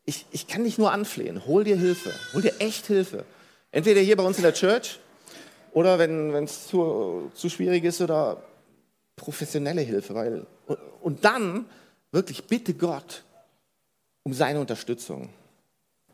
ich, 0.04 0.24
ich 0.30 0.46
kann 0.46 0.64
dich 0.64 0.78
nur 0.78 0.92
anflehen, 0.92 1.46
hol 1.46 1.64
dir 1.64 1.76
Hilfe, 1.76 2.12
hol 2.32 2.40
dir 2.40 2.54
echt 2.60 2.86
Hilfe. 2.86 3.24
Entweder 3.70 4.00
hier 4.00 4.16
bei 4.16 4.22
uns 4.22 4.38
in 4.38 4.42
der 4.42 4.54
Church 4.54 4.98
oder 5.72 5.98
wenn 5.98 6.32
es 6.44 6.66
zu, 6.66 7.30
zu 7.34 7.48
schwierig 7.50 7.84
ist 7.84 8.00
oder 8.00 8.42
professionelle 9.16 9.82
Hilfe. 9.82 10.14
Weil, 10.14 10.46
und, 11.02 11.24
dann 11.24 11.66
wirklich 12.10 12.44
bitte 12.44 12.72
Gott 12.72 13.22
um 14.22 14.32
seine 14.32 14.60
Unterstützung. 14.60 15.28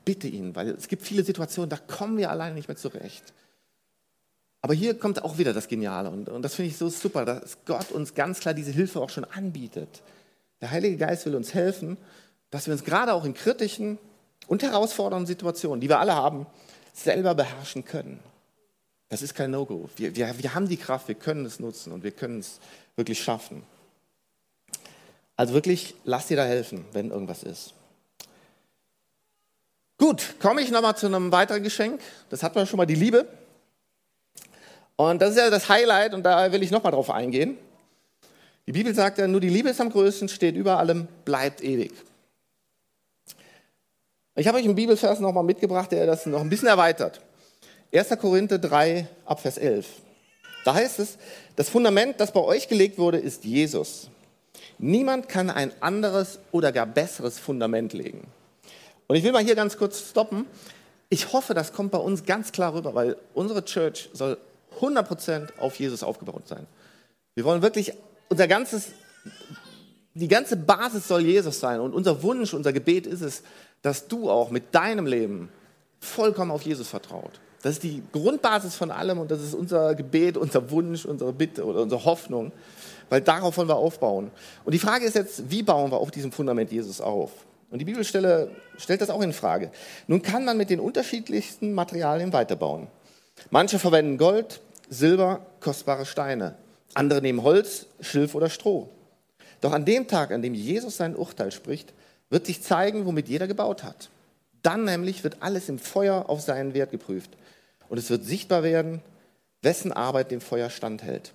Bitte 0.04 0.26
ihn, 0.26 0.54
weil 0.56 0.70
es 0.70 0.88
gibt 0.88 1.02
viele 1.02 1.22
Situationen, 1.22 1.70
da 1.70 1.76
kommen 1.76 2.18
wir 2.18 2.30
alleine 2.30 2.54
nicht 2.54 2.68
mehr 2.68 2.76
zurecht. 2.76 3.32
Aber 4.60 4.74
hier 4.74 4.98
kommt 4.98 5.22
auch 5.22 5.38
wieder 5.38 5.52
das 5.52 5.68
Geniale 5.68 6.10
und, 6.10 6.28
und 6.28 6.42
das 6.42 6.54
finde 6.54 6.70
ich 6.70 6.76
so 6.76 6.88
super, 6.88 7.24
dass 7.24 7.58
Gott 7.64 7.92
uns 7.92 8.14
ganz 8.14 8.40
klar 8.40 8.54
diese 8.54 8.72
Hilfe 8.72 9.00
auch 9.00 9.10
schon 9.10 9.24
anbietet. 9.24 10.02
Der 10.60 10.70
Heilige 10.70 10.96
Geist 10.96 11.26
will 11.26 11.34
uns 11.34 11.54
helfen, 11.54 11.96
dass 12.50 12.66
wir 12.66 12.72
uns 12.72 12.84
gerade 12.84 13.12
auch 13.12 13.24
in 13.24 13.34
kritischen 13.34 13.98
und 14.46 14.62
herausfordernden 14.62 15.26
Situationen, 15.26 15.80
die 15.80 15.88
wir 15.88 15.98
alle 15.98 16.14
haben, 16.14 16.46
selber 16.92 17.34
beherrschen 17.34 17.84
können. 17.84 18.20
Das 19.08 19.22
ist 19.22 19.34
kein 19.34 19.50
No-Go. 19.50 19.88
Wir, 19.96 20.16
wir, 20.16 20.38
wir 20.38 20.54
haben 20.54 20.68
die 20.68 20.76
Kraft, 20.76 21.08
wir 21.08 21.14
können 21.14 21.44
es 21.44 21.60
nutzen 21.60 21.92
und 21.92 22.02
wir 22.02 22.12
können 22.12 22.40
es 22.40 22.60
wirklich 22.96 23.22
schaffen. 23.22 23.62
Also 25.36 25.54
wirklich, 25.54 25.94
lass 26.04 26.28
dir 26.28 26.36
da 26.36 26.44
helfen, 26.44 26.84
wenn 26.92 27.10
irgendwas 27.10 27.42
ist. 27.42 27.74
Gut, 29.98 30.36
komme 30.40 30.60
ich 30.60 30.70
nochmal 30.70 30.96
zu 30.96 31.06
einem 31.06 31.32
weiteren 31.32 31.62
Geschenk. 31.62 32.00
Das 32.30 32.42
hatten 32.42 32.56
wir 32.56 32.66
schon 32.66 32.76
mal, 32.76 32.86
die 32.86 32.94
Liebe. 32.94 33.26
Und 34.96 35.20
das 35.20 35.30
ist 35.30 35.38
ja 35.38 35.50
das 35.50 35.68
Highlight 35.68 36.14
und 36.14 36.22
da 36.22 36.52
will 36.52 36.62
ich 36.62 36.70
nochmal 36.70 36.92
drauf 36.92 37.10
eingehen. 37.10 37.56
Die 38.66 38.72
Bibel 38.72 38.94
sagt 38.94 39.18
ja, 39.18 39.26
nur 39.26 39.40
die 39.40 39.50
Liebe 39.50 39.68
ist 39.68 39.80
am 39.80 39.90
größten, 39.90 40.28
steht 40.28 40.56
über 40.56 40.78
allem, 40.78 41.06
bleibt 41.24 41.62
ewig. 41.62 41.92
Ich 44.36 44.48
habe 44.48 44.58
euch 44.58 44.64
einen 44.64 44.74
Bibelvers 44.74 45.20
nochmal 45.20 45.44
mitgebracht, 45.44 45.92
der 45.92 46.06
das 46.06 46.26
noch 46.26 46.40
ein 46.40 46.50
bisschen 46.50 46.68
erweitert. 46.68 47.20
1. 47.94 48.08
Korinther 48.18 48.58
3, 48.58 49.06
Abvers 49.26 49.58
11. 49.58 49.86
Da 50.64 50.74
heißt 50.74 50.98
es, 50.98 51.18
das 51.56 51.68
Fundament, 51.68 52.18
das 52.18 52.32
bei 52.32 52.40
euch 52.40 52.68
gelegt 52.68 52.98
wurde, 52.98 53.18
ist 53.18 53.44
Jesus. 53.44 54.08
Niemand 54.78 55.28
kann 55.28 55.50
ein 55.50 55.70
anderes 55.80 56.40
oder 56.50 56.72
gar 56.72 56.86
besseres 56.86 57.38
Fundament 57.38 57.92
legen. 57.92 58.26
Und 59.06 59.16
ich 59.16 59.22
will 59.22 59.32
mal 59.32 59.44
hier 59.44 59.54
ganz 59.54 59.76
kurz 59.76 60.10
stoppen. 60.10 60.46
Ich 61.10 61.32
hoffe, 61.32 61.54
das 61.54 61.72
kommt 61.72 61.92
bei 61.92 61.98
uns 61.98 62.24
ganz 62.24 62.50
klar 62.50 62.74
rüber, 62.74 62.94
weil 62.94 63.16
unsere 63.34 63.64
Church 63.64 64.08
soll 64.12 64.38
100% 64.80 65.58
auf 65.58 65.76
Jesus 65.76 66.02
aufgebaut 66.02 66.48
sein. 66.48 66.66
Wir 67.34 67.44
wollen 67.44 67.62
wirklich, 67.62 67.92
unser 68.28 68.48
ganzes, 68.48 68.92
die 70.14 70.28
ganze 70.28 70.56
Basis 70.56 71.08
soll 71.08 71.22
Jesus 71.22 71.60
sein. 71.60 71.80
Und 71.80 71.94
unser 71.94 72.22
Wunsch, 72.22 72.54
unser 72.54 72.72
Gebet 72.72 73.06
ist 73.06 73.20
es, 73.20 73.42
dass 73.82 74.08
du 74.08 74.30
auch 74.30 74.50
mit 74.50 74.74
deinem 74.74 75.06
Leben 75.06 75.48
vollkommen 76.00 76.50
auf 76.50 76.62
Jesus 76.62 76.88
vertraut. 76.88 77.40
Das 77.62 77.72
ist 77.72 77.82
die 77.82 78.02
Grundbasis 78.12 78.74
von 78.74 78.90
allem 78.90 79.18
und 79.18 79.30
das 79.30 79.42
ist 79.42 79.54
unser 79.54 79.94
Gebet, 79.94 80.36
unser 80.36 80.70
Wunsch, 80.70 81.06
unsere 81.06 81.32
Bitte 81.32 81.64
oder 81.64 81.80
unsere 81.80 82.04
Hoffnung, 82.04 82.52
weil 83.08 83.22
darauf 83.22 83.56
wollen 83.56 83.68
wir 83.68 83.76
aufbauen. 83.76 84.30
Und 84.64 84.74
die 84.74 84.78
Frage 84.78 85.06
ist 85.06 85.14
jetzt, 85.14 85.50
wie 85.50 85.62
bauen 85.62 85.90
wir 85.90 85.96
auf 85.96 86.10
diesem 86.10 86.30
Fundament 86.30 86.70
Jesus 86.70 87.00
auf? 87.00 87.30
Und 87.70 87.78
die 87.78 87.86
Bibelstelle 87.86 88.50
stellt 88.76 89.00
das 89.00 89.10
auch 89.10 89.22
in 89.22 89.32
Frage. 89.32 89.70
Nun 90.06 90.20
kann 90.20 90.44
man 90.44 90.56
mit 90.58 90.70
den 90.70 90.78
unterschiedlichsten 90.78 91.72
Materialien 91.72 92.32
weiterbauen. 92.32 92.86
Manche 93.50 93.78
verwenden 93.78 94.18
Gold, 94.18 94.60
Silber, 94.90 95.46
kostbare 95.60 96.04
Steine. 96.04 96.56
Andere 96.94 97.22
nehmen 97.22 97.42
Holz, 97.42 97.86
Schilf 98.00 98.34
oder 98.34 98.48
Stroh. 98.48 98.88
Doch 99.60 99.72
an 99.72 99.84
dem 99.84 100.08
Tag, 100.08 100.30
an 100.30 100.42
dem 100.42 100.54
Jesus 100.54 100.96
sein 100.96 101.16
Urteil 101.16 101.50
spricht, 101.50 101.92
wird 102.30 102.46
sich 102.46 102.62
zeigen, 102.62 103.06
womit 103.06 103.28
jeder 103.28 103.46
gebaut 103.46 103.82
hat. 103.82 104.10
Dann 104.62 104.84
nämlich 104.84 105.24
wird 105.24 105.38
alles 105.40 105.68
im 105.68 105.78
Feuer 105.78 106.28
auf 106.28 106.40
seinen 106.40 106.74
Wert 106.74 106.90
geprüft. 106.90 107.30
Und 107.88 107.98
es 107.98 108.10
wird 108.10 108.24
sichtbar 108.24 108.62
werden, 108.62 109.02
wessen 109.62 109.92
Arbeit 109.92 110.30
dem 110.30 110.40
Feuer 110.40 110.70
standhält. 110.70 111.32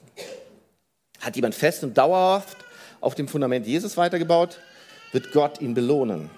Hat 1.20 1.36
jemand 1.36 1.56
fest 1.56 1.84
und 1.84 1.98
dauerhaft 1.98 2.58
auf 3.02 3.16
dem 3.16 3.28
Fundament 3.28 3.66
Jesus 3.66 3.98
weitergebaut, 3.98 4.60
wird 5.12 5.32
Gott 5.32 5.62
ihn 5.62 5.74
belohnen. 5.74 6.30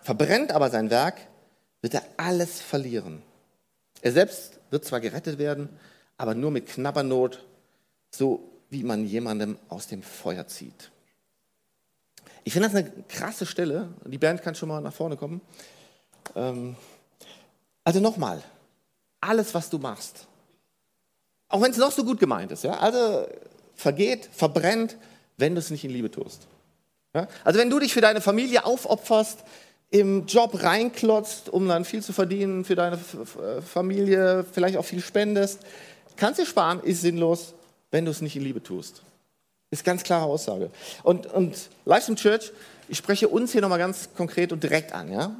Verbrennt 0.00 0.52
aber 0.52 0.70
sein 0.70 0.90
Werk, 0.90 1.18
wird 1.82 1.94
er 1.94 2.02
alles 2.16 2.60
verlieren. 2.60 3.22
Er 4.02 4.12
selbst 4.12 4.60
wird 4.70 4.84
zwar 4.84 5.00
gerettet 5.00 5.38
werden, 5.38 5.68
aber 6.16 6.34
nur 6.34 6.50
mit 6.50 6.66
knapper 6.66 7.02
Not, 7.02 7.44
so 8.10 8.50
wie 8.70 8.84
man 8.84 9.04
jemandem 9.04 9.58
aus 9.68 9.88
dem 9.88 10.02
Feuer 10.02 10.46
zieht. 10.46 10.90
Ich 12.44 12.52
finde 12.52 12.68
das 12.68 12.76
eine 12.76 12.90
krasse 13.08 13.46
Stelle. 13.46 13.88
Die 14.06 14.18
Band 14.18 14.42
kann 14.42 14.54
schon 14.54 14.68
mal 14.68 14.80
nach 14.80 14.92
vorne 14.92 15.16
kommen. 15.16 15.40
Ähm, 16.34 16.76
also 17.84 18.00
nochmal, 18.00 18.42
alles, 19.20 19.54
was 19.54 19.68
du 19.70 19.78
machst. 19.78 20.26
Auch 21.48 21.60
wenn 21.60 21.72
es 21.72 21.76
noch 21.76 21.92
so 21.92 22.04
gut 22.04 22.20
gemeint 22.20 22.52
ist. 22.52 22.64
Ja? 22.64 22.78
Also 22.78 23.26
vergeht, 23.74 24.28
verbrennt, 24.32 24.96
wenn 25.36 25.54
du 25.54 25.58
es 25.58 25.70
nicht 25.70 25.84
in 25.84 25.90
Liebe 25.90 26.10
tust. 26.10 26.46
Ja? 27.14 27.26
Also 27.44 27.58
wenn 27.58 27.70
du 27.70 27.78
dich 27.78 27.92
für 27.92 28.00
deine 28.00 28.20
Familie 28.20 28.64
aufopferst, 28.64 29.44
im 29.90 30.26
Job 30.26 30.62
reinklotzt, 30.62 31.48
um 31.48 31.66
dann 31.66 31.84
viel 31.84 32.02
zu 32.02 32.12
verdienen 32.12 32.64
für 32.64 32.76
deine 32.76 32.96
Familie, 32.96 34.44
vielleicht 34.44 34.76
auch 34.76 34.84
viel 34.84 35.02
spendest, 35.02 35.58
kannst 36.16 36.38
du 36.38 36.46
sparen, 36.46 36.80
ist 36.80 37.00
sinnlos, 37.00 37.54
wenn 37.90 38.04
du 38.04 38.10
es 38.10 38.20
nicht 38.20 38.36
in 38.36 38.42
Liebe 38.42 38.62
tust. 38.62 39.02
Ist 39.70 39.84
ganz 39.84 40.02
klare 40.02 40.24
Aussage. 40.24 40.70
Und, 41.02 41.26
und 41.26 41.56
Livestream 41.84 42.16
Church, 42.16 42.52
ich 42.88 42.98
spreche 42.98 43.28
uns 43.28 43.52
hier 43.52 43.60
nochmal 43.60 43.78
ganz 43.78 44.08
konkret 44.16 44.52
und 44.52 44.62
direkt 44.62 44.92
an. 44.92 45.12
Ja? 45.12 45.34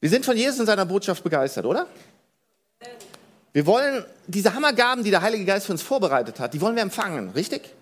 Wir 0.00 0.08
sind 0.08 0.24
von 0.24 0.36
Jesus 0.36 0.60
und 0.60 0.66
seiner 0.66 0.86
Botschaft 0.86 1.22
begeistert, 1.24 1.64
oder? 1.64 1.86
Wir 3.52 3.66
wollen 3.66 4.04
diese 4.26 4.54
Hammergaben, 4.54 5.04
die 5.04 5.10
der 5.10 5.20
Heilige 5.20 5.44
Geist 5.44 5.66
für 5.66 5.72
uns 5.72 5.82
vorbereitet 5.82 6.40
hat, 6.40 6.54
die 6.54 6.60
wollen 6.60 6.74
wir 6.74 6.82
empfangen, 6.82 7.30
richtig? 7.30 7.74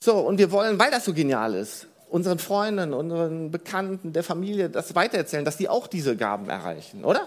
So, 0.00 0.18
und 0.18 0.38
wir 0.38 0.52
wollen, 0.52 0.78
weil 0.78 0.90
das 0.90 1.06
so 1.06 1.14
genial 1.14 1.54
ist, 1.54 1.86
unseren 2.08 2.38
Freunden, 2.38 2.92
unseren 2.92 3.50
Bekannten, 3.50 4.12
der 4.12 4.22
Familie 4.22 4.70
das 4.70 4.94
weitererzählen, 4.94 5.44
dass 5.44 5.56
die 5.56 5.68
auch 5.68 5.86
diese 5.86 6.16
Gaben 6.16 6.48
erreichen, 6.48 7.04
oder? 7.04 7.26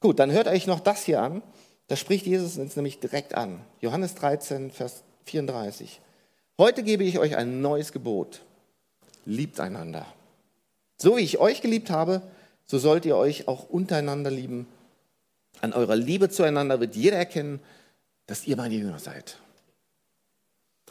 Gut, 0.00 0.18
dann 0.18 0.32
hört 0.32 0.48
euch 0.48 0.66
noch 0.66 0.80
das 0.80 1.04
hier 1.04 1.20
an. 1.20 1.42
Da 1.90 1.96
spricht 1.96 2.24
Jesus 2.24 2.56
uns 2.56 2.76
nämlich 2.76 3.00
direkt 3.00 3.34
an. 3.34 3.60
Johannes 3.80 4.14
13, 4.14 4.70
Vers 4.70 5.02
34. 5.24 6.00
Heute 6.56 6.84
gebe 6.84 7.02
ich 7.02 7.18
euch 7.18 7.34
ein 7.34 7.62
neues 7.62 7.90
Gebot. 7.90 8.42
Liebt 9.24 9.58
einander. 9.58 10.06
So 10.98 11.16
wie 11.16 11.22
ich 11.22 11.38
euch 11.38 11.62
geliebt 11.62 11.90
habe, 11.90 12.22
so 12.64 12.78
sollt 12.78 13.06
ihr 13.06 13.16
euch 13.16 13.48
auch 13.48 13.68
untereinander 13.68 14.30
lieben. 14.30 14.68
An 15.62 15.72
eurer 15.72 15.96
Liebe 15.96 16.28
zueinander 16.28 16.78
wird 16.78 16.94
jeder 16.94 17.16
erkennen, 17.16 17.58
dass 18.26 18.46
ihr 18.46 18.56
meine 18.56 18.76
Jünger 18.76 19.00
seid. 19.00 19.38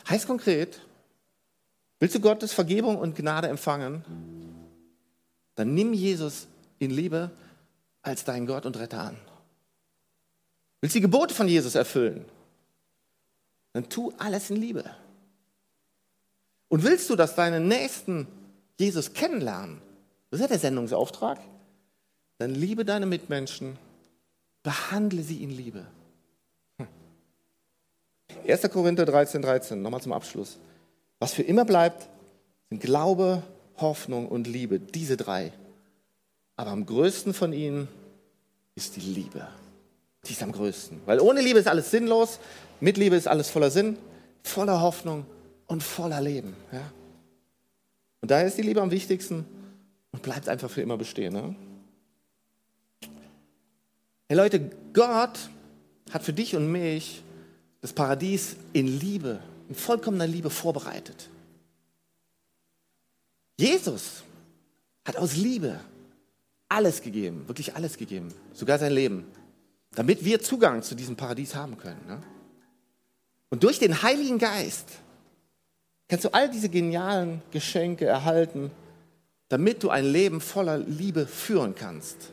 Heißt 0.09 0.27
konkret, 0.27 0.81
willst 2.01 2.15
du 2.15 2.19
Gottes 2.19 2.51
Vergebung 2.51 2.97
und 2.97 3.15
Gnade 3.15 3.47
empfangen, 3.47 4.03
dann 5.55 5.73
nimm 5.73 5.93
Jesus 5.93 6.47
in 6.77 6.91
Liebe 6.91 7.31
als 8.01 8.25
dein 8.25 8.45
Gott 8.45 8.65
und 8.65 8.77
Retter 8.77 8.99
an. 8.99 9.28
Willst 10.81 10.95
die 10.95 11.01
Gebote 11.01 11.33
von 11.33 11.47
Jesus 11.47 11.75
erfüllen, 11.75 12.25
dann 13.73 13.89
tu 13.89 14.13
alles 14.17 14.49
in 14.49 14.57
Liebe. 14.57 14.83
Und 16.69 16.83
willst 16.83 17.09
du, 17.09 17.15
dass 17.15 17.35
deine 17.35 17.59
Nächsten 17.59 18.27
Jesus 18.77 19.13
kennenlernen, 19.13 19.81
das 20.29 20.39
ist 20.39 20.43
ja 20.43 20.47
der 20.47 20.59
Sendungsauftrag, 20.59 21.39
dann 22.37 22.55
liebe 22.55 22.85
deine 22.85 23.05
Mitmenschen 23.05 23.77
Behandle 24.63 25.23
sie 25.23 25.41
in 25.43 25.51
Liebe. 25.51 25.85
1. 28.47 28.61
Korinther 28.71 29.05
13, 29.05 29.41
13, 29.41 29.81
nochmal 29.81 30.01
zum 30.01 30.13
Abschluss. 30.13 30.57
Was 31.19 31.33
für 31.33 31.43
immer 31.43 31.65
bleibt, 31.65 32.07
sind 32.69 32.81
Glaube, 32.81 33.43
Hoffnung 33.77 34.27
und 34.27 34.47
Liebe. 34.47 34.79
Diese 34.79 35.17
drei. 35.17 35.53
Aber 36.55 36.71
am 36.71 36.85
größten 36.85 37.33
von 37.33 37.53
ihnen 37.53 37.87
ist 38.75 38.95
die 38.95 39.01
Liebe. 39.01 39.47
Die 40.29 40.33
ist 40.33 40.43
am 40.43 40.51
größten. 40.51 41.01
Weil 41.07 41.19
ohne 41.19 41.41
Liebe 41.41 41.57
ist 41.57 41.67
alles 41.67 41.89
sinnlos, 41.89 42.39
mit 42.79 42.97
Liebe 42.97 43.15
ist 43.15 43.27
alles 43.27 43.49
voller 43.49 43.71
Sinn, 43.71 43.97
voller 44.43 44.79
Hoffnung 44.79 45.25
und 45.65 45.81
voller 45.81 46.21
Leben. 46.21 46.55
Ja? 46.71 46.91
Und 48.21 48.29
daher 48.29 48.45
ist 48.45 48.57
die 48.57 48.61
Liebe 48.61 48.79
am 48.79 48.91
wichtigsten 48.91 49.43
und 50.11 50.21
bleibt 50.21 50.47
einfach 50.47 50.69
für 50.69 50.81
immer 50.81 50.97
bestehen. 50.97 51.33
Ne? 51.33 51.55
Hey 54.27 54.37
Leute, 54.37 54.69
Gott 54.93 55.49
hat 56.11 56.23
für 56.23 56.33
dich 56.33 56.55
und 56.55 56.71
mich 56.71 57.23
das 57.81 57.91
Paradies 57.91 58.55
in 58.73 58.99
Liebe, 58.99 59.39
in 59.67 59.73
vollkommener 59.73 60.27
Liebe 60.27 60.51
vorbereitet. 60.51 61.27
Jesus 63.57 64.23
hat 65.05 65.17
aus 65.17 65.35
Liebe 65.35 65.79
alles 66.67 67.01
gegeben, 67.01 67.47
wirklich 67.47 67.75
alles 67.75 67.97
gegeben, 67.97 68.31
sogar 68.53 68.77
sein 68.77 68.93
Leben, 68.93 69.25
damit 69.95 70.23
wir 70.23 70.39
Zugang 70.41 70.83
zu 70.83 70.95
diesem 70.95 71.15
Paradies 71.15 71.55
haben 71.55 71.77
können. 71.77 72.05
Ne? 72.07 72.21
Und 73.49 73.63
durch 73.63 73.79
den 73.79 74.01
Heiligen 74.01 74.37
Geist 74.37 74.87
kannst 76.07 76.25
du 76.25 76.29
all 76.29 76.49
diese 76.49 76.69
genialen 76.69 77.41
Geschenke 77.51 78.05
erhalten, 78.05 78.71
damit 79.47 79.83
du 79.83 79.89
ein 79.89 80.05
Leben 80.05 80.41
voller 80.41 80.77
Liebe 80.77 81.25
führen 81.25 81.75
kannst. 81.75 82.31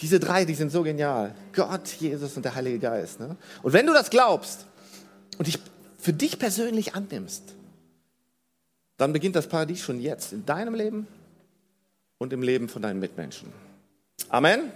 Diese 0.00 0.18
drei, 0.18 0.44
die 0.44 0.54
sind 0.54 0.72
so 0.72 0.82
genial. 0.82 1.34
Gott, 1.52 1.88
Jesus 2.00 2.36
und 2.36 2.44
der 2.44 2.56
Heilige 2.56 2.80
Geist. 2.80 3.20
Ne? 3.20 3.36
Und 3.62 3.72
wenn 3.72 3.86
du 3.86 3.92
das 3.92 4.10
glaubst 4.10 4.66
und 5.38 5.46
dich 5.46 5.60
für 5.98 6.12
dich 6.12 6.40
persönlich 6.40 6.94
annimmst, 6.96 7.54
dann 8.96 9.12
beginnt 9.12 9.36
das 9.36 9.46
Paradies 9.46 9.80
schon 9.80 10.00
jetzt 10.00 10.32
in 10.32 10.44
deinem 10.44 10.74
Leben 10.74 11.06
und 12.18 12.32
im 12.32 12.42
Leben 12.42 12.68
von 12.68 12.82
deinen 12.82 12.98
Mitmenschen. 12.98 13.52
Amen. 14.28 14.72